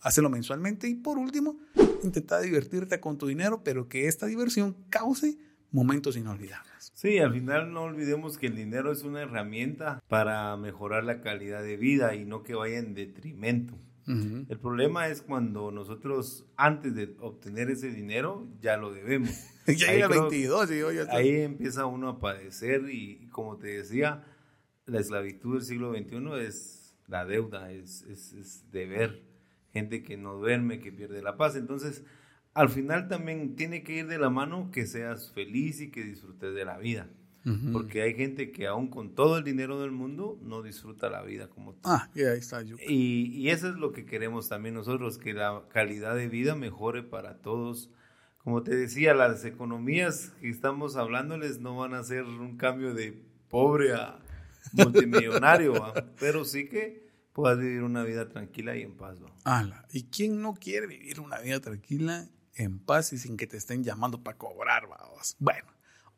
hazlo 0.00 0.30
mensualmente. 0.30 0.88
Y 0.88 0.94
por 0.94 1.18
último, 1.18 1.58
intenta 2.02 2.40
divertirte 2.40 3.00
con 3.00 3.18
tu 3.18 3.26
dinero, 3.26 3.62
pero 3.62 3.88
que 3.88 4.06
esta 4.06 4.26
diversión 4.26 4.76
cause 4.88 5.36
momentos 5.70 6.16
inolvidables. 6.16 6.92
Sí, 6.94 7.18
al 7.18 7.32
final 7.32 7.72
no 7.72 7.82
olvidemos 7.82 8.38
que 8.38 8.46
el 8.46 8.56
dinero 8.56 8.90
es 8.90 9.02
una 9.02 9.20
herramienta 9.20 10.02
para 10.08 10.56
mejorar 10.56 11.04
la 11.04 11.20
calidad 11.20 11.62
de 11.62 11.76
vida 11.76 12.14
y 12.14 12.24
no 12.24 12.42
que 12.42 12.54
vaya 12.54 12.78
en 12.78 12.94
detrimento. 12.94 13.74
El 14.08 14.58
problema 14.58 15.08
es 15.08 15.20
cuando 15.20 15.70
nosotros, 15.70 16.46
antes 16.56 16.94
de 16.94 17.14
obtener 17.20 17.70
ese 17.70 17.90
dinero, 17.90 18.48
ya 18.60 18.78
lo 18.78 18.90
debemos. 18.90 19.30
ya 19.66 19.92
llega 19.92 20.08
22 20.08 20.70
y 20.70 20.74
Ahí 21.10 21.40
empieza 21.42 21.84
uno 21.84 22.08
a 22.08 22.18
padecer 22.18 22.88
y, 22.90 23.28
como 23.28 23.58
te 23.58 23.68
decía, 23.68 24.24
la 24.86 25.00
esclavitud 25.00 25.54
del 25.54 25.62
siglo 25.62 25.92
XXI 25.92 26.46
es 26.46 26.96
la 27.06 27.26
deuda, 27.26 27.70
es, 27.70 28.02
es, 28.02 28.70
deber. 28.70 29.22
Gente 29.72 30.02
que 30.02 30.16
no 30.16 30.34
duerme, 30.34 30.80
que 30.80 30.90
pierde 30.90 31.20
la 31.20 31.36
paz. 31.36 31.54
Entonces, 31.54 32.02
al 32.54 32.70
final 32.70 33.08
también 33.08 33.56
tiene 33.56 33.82
que 33.82 33.92
ir 33.98 34.06
de 34.06 34.18
la 34.18 34.30
mano 34.30 34.70
que 34.72 34.86
seas 34.86 35.30
feliz 35.32 35.82
y 35.82 35.90
que 35.90 36.02
disfrutes 36.02 36.54
de 36.54 36.64
la 36.64 36.78
vida. 36.78 37.10
Porque 37.72 38.02
hay 38.02 38.14
gente 38.14 38.52
que 38.52 38.66
aún 38.66 38.88
con 38.88 39.14
todo 39.14 39.38
el 39.38 39.44
dinero 39.44 39.80
del 39.80 39.90
mundo 39.90 40.38
no 40.42 40.62
disfruta 40.62 41.08
la 41.08 41.22
vida 41.22 41.48
como 41.48 41.72
tú. 41.72 41.80
Ah, 41.84 42.10
y 42.14 42.22
ahí 42.24 42.38
está. 42.38 42.62
Y, 42.62 42.76
y 42.86 43.48
eso 43.48 43.70
es 43.70 43.76
lo 43.76 43.92
que 43.92 44.04
queremos 44.04 44.50
también 44.50 44.74
nosotros, 44.74 45.16
que 45.16 45.32
la 45.32 45.62
calidad 45.70 46.14
de 46.14 46.28
vida 46.28 46.54
mejore 46.54 47.02
para 47.02 47.38
todos. 47.38 47.90
Como 48.44 48.62
te 48.62 48.76
decía, 48.76 49.14
las 49.14 49.46
economías 49.46 50.34
que 50.40 50.50
estamos 50.50 50.96
hablándoles 50.96 51.58
no 51.58 51.76
van 51.76 51.94
a 51.94 52.02
ser 52.02 52.24
un 52.24 52.58
cambio 52.58 52.92
de 52.92 53.22
pobre 53.48 53.94
a, 53.94 54.18
multimillonario, 54.72 55.74
pero 56.20 56.44
sí 56.44 56.68
que 56.68 57.08
puedas 57.32 57.58
vivir 57.58 57.82
una 57.82 58.02
vida 58.04 58.28
tranquila 58.28 58.76
y 58.76 58.82
en 58.82 58.96
paz. 58.96 59.18
¿Y 59.92 60.04
quién 60.04 60.40
no 60.42 60.54
quiere 60.54 60.86
vivir 60.86 61.20
una 61.20 61.38
vida 61.38 61.60
tranquila, 61.60 62.28
en 62.54 62.78
paz 62.78 63.12
y 63.12 63.18
sin 63.18 63.36
que 63.36 63.46
te 63.46 63.56
estén 63.56 63.84
llamando 63.84 64.22
para 64.22 64.36
cobrar? 64.36 64.88
Vamos? 64.88 65.36
Bueno, 65.38 65.68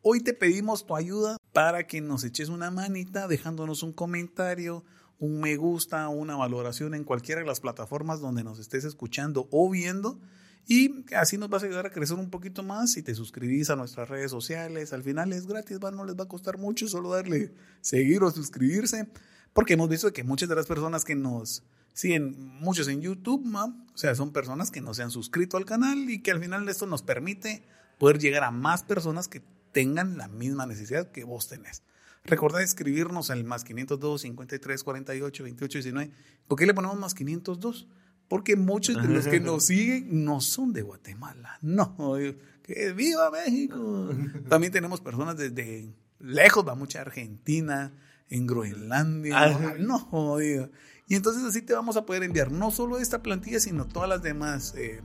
hoy 0.03 0.21
te 0.21 0.33
pedimos 0.33 0.87
tu 0.87 0.97
ayuda 0.97 1.37
para 1.53 1.87
que 1.87 2.01
nos 2.01 2.25
eches 2.25 2.49
una 2.49 2.71
manita 2.71 3.29
dejándonos 3.29 3.83
un 3.83 3.93
comentario, 3.93 4.85
un 5.19 5.41
me 5.41 5.57
gusta, 5.57 6.09
una 6.09 6.37
valoración 6.37 6.95
en 6.95 7.05
cualquiera 7.05 7.41
de 7.41 7.47
las 7.47 7.61
plataformas 7.61 8.21
donde 8.21 8.45
nos 8.45 8.59
estés 8.59 8.85
escuchando 8.85 9.49
o 9.51 9.69
viendo. 9.71 10.19
Y 10.67 11.05
así 11.15 11.37
nos 11.37 11.51
vas 11.51 11.63
a 11.63 11.67
ayudar 11.67 11.87
a 11.87 11.91
crecer 11.91 12.17
un 12.17 12.31
poquito 12.31 12.63
más 12.63 12.93
si 12.93 13.03
te 13.03 13.15
suscribís 13.15 13.71
a 13.71 13.77
nuestras 13.77 14.09
redes 14.09 14.31
sociales. 14.31 14.93
Al 14.93 15.03
final 15.03 15.33
es 15.33 15.47
gratis, 15.47 15.79
no 15.81 16.05
les 16.05 16.17
va 16.17 16.25
a 16.25 16.29
costar 16.29 16.59
mucho 16.59 16.87
solo 16.87 17.11
darle 17.11 17.53
seguir 17.81 18.23
o 18.23 18.31
suscribirse. 18.31 19.09
Porque 19.53 19.75
hemos 19.75 19.89
visto 19.89 20.13
que 20.13 20.23
muchas 20.23 20.49
de 20.49 20.55
las 20.55 20.67
personas 20.67 21.05
que 21.05 21.17
nos 21.17 21.65
siguen, 21.93 22.37
muchos 22.61 22.87
en 22.89 23.01
YouTube, 23.01 23.45
o 23.57 23.99
sea, 23.99 24.15
son 24.15 24.33
personas 24.33 24.71
que 24.71 24.81
no 24.81 24.95
se 24.95 25.03
han 25.03 25.11
suscrito 25.11 25.57
al 25.57 25.65
canal 25.65 26.09
y 26.09 26.23
que 26.23 26.31
al 26.31 26.41
final 26.41 26.69
esto 26.69 26.87
nos 26.87 27.03
permite 27.03 27.65
poder 27.99 28.19
llegar 28.19 28.45
a 28.45 28.51
más 28.51 28.85
personas 28.85 29.27
que 29.27 29.43
tengan 29.73 30.19
la 30.19 30.29
misma 30.29 30.67
necesidad 30.67 31.11
que 31.11 31.25
vos 31.25 31.49
tenés. 31.49 31.83
Recordad 32.25 32.63
escribirnos 32.63 33.31
al 33.31 33.45
más 33.45 33.65
502 33.65 34.21
53 34.23 34.85
48 34.85 35.45
28 35.45 35.79
19. 35.79 36.11
¿Por 36.47 36.59
qué 36.59 36.67
le 36.67 36.75
ponemos 36.75 36.99
más 36.99 37.15
502? 37.15 37.89
porque 38.31 38.55
muchos 38.55 38.95
de 38.95 39.09
los 39.09 39.27
que 39.27 39.41
nos 39.41 39.65
siguen 39.65 40.25
no 40.25 40.41
son 40.41 40.73
de 40.73 40.83
Guatemala. 40.83 41.59
No, 41.63 42.15
que 42.63 42.93
viva 42.93 43.29
México. 43.33 44.09
También 44.49 44.73
tenemos 44.73 45.01
personas 45.01 45.37
desde 45.37 45.93
lejos, 46.21 46.67
va 46.67 46.77
mucha 46.77 47.01
Argentina, 47.01 47.93
en 48.29 48.47
Groenlandia. 48.47 49.77
No, 49.81 49.99
jodido. 49.99 50.71
Y 51.09 51.17
entonces 51.17 51.43
así 51.43 51.61
te 51.61 51.75
vamos 51.75 51.97
a 51.97 52.07
poder 52.07 52.23
enviar 52.23 52.53
no 52.53 52.71
solo 52.71 52.99
esta 52.99 53.21
plantilla, 53.21 53.59
sino 53.59 53.89
todas 53.89 54.09
las 54.09 54.23
demás 54.23 54.75
eh, 54.77 55.01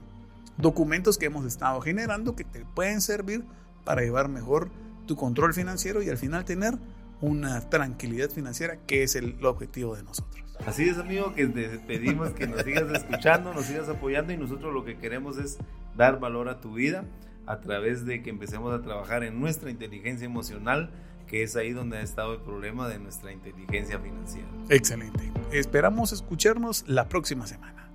documentos 0.56 1.18
que 1.18 1.26
hemos 1.26 1.44
estado 1.46 1.80
generando 1.80 2.36
que 2.36 2.44
te 2.44 2.64
pueden 2.76 3.00
servir 3.00 3.44
para 3.86 4.02
llevar 4.02 4.28
mejor 4.28 4.68
tu 5.06 5.16
control 5.16 5.54
financiero 5.54 6.02
y 6.02 6.10
al 6.10 6.18
final 6.18 6.44
tener 6.44 6.74
una 7.22 7.60
tranquilidad 7.70 8.28
financiera 8.28 8.76
que 8.86 9.02
es 9.02 9.14
el 9.14 9.42
objetivo 9.46 9.96
de 9.96 10.02
nosotros. 10.02 10.44
Así 10.66 10.88
es, 10.88 10.98
amigo, 10.98 11.34
que 11.34 11.46
te 11.46 11.68
pedimos 11.78 12.30
que 12.30 12.46
nos 12.46 12.62
sigas 12.62 12.90
escuchando, 12.92 13.54
nos 13.54 13.66
sigas 13.66 13.88
apoyando 13.88 14.32
y 14.32 14.36
nosotros 14.36 14.74
lo 14.74 14.84
que 14.84 14.98
queremos 14.98 15.38
es 15.38 15.58
dar 15.96 16.18
valor 16.18 16.48
a 16.48 16.60
tu 16.60 16.74
vida 16.74 17.04
a 17.46 17.60
través 17.60 18.04
de 18.04 18.22
que 18.22 18.30
empecemos 18.30 18.74
a 18.74 18.82
trabajar 18.82 19.22
en 19.22 19.40
nuestra 19.40 19.70
inteligencia 19.70 20.24
emocional, 20.24 20.90
que 21.28 21.42
es 21.42 21.54
ahí 21.56 21.72
donde 21.72 21.98
ha 21.98 22.02
estado 22.02 22.34
el 22.34 22.40
problema 22.40 22.88
de 22.88 22.98
nuestra 22.98 23.32
inteligencia 23.32 24.00
financiera. 24.00 24.48
Excelente. 24.68 25.32
Esperamos 25.52 26.12
escucharnos 26.12 26.84
la 26.88 27.08
próxima 27.08 27.46
semana. 27.46 27.90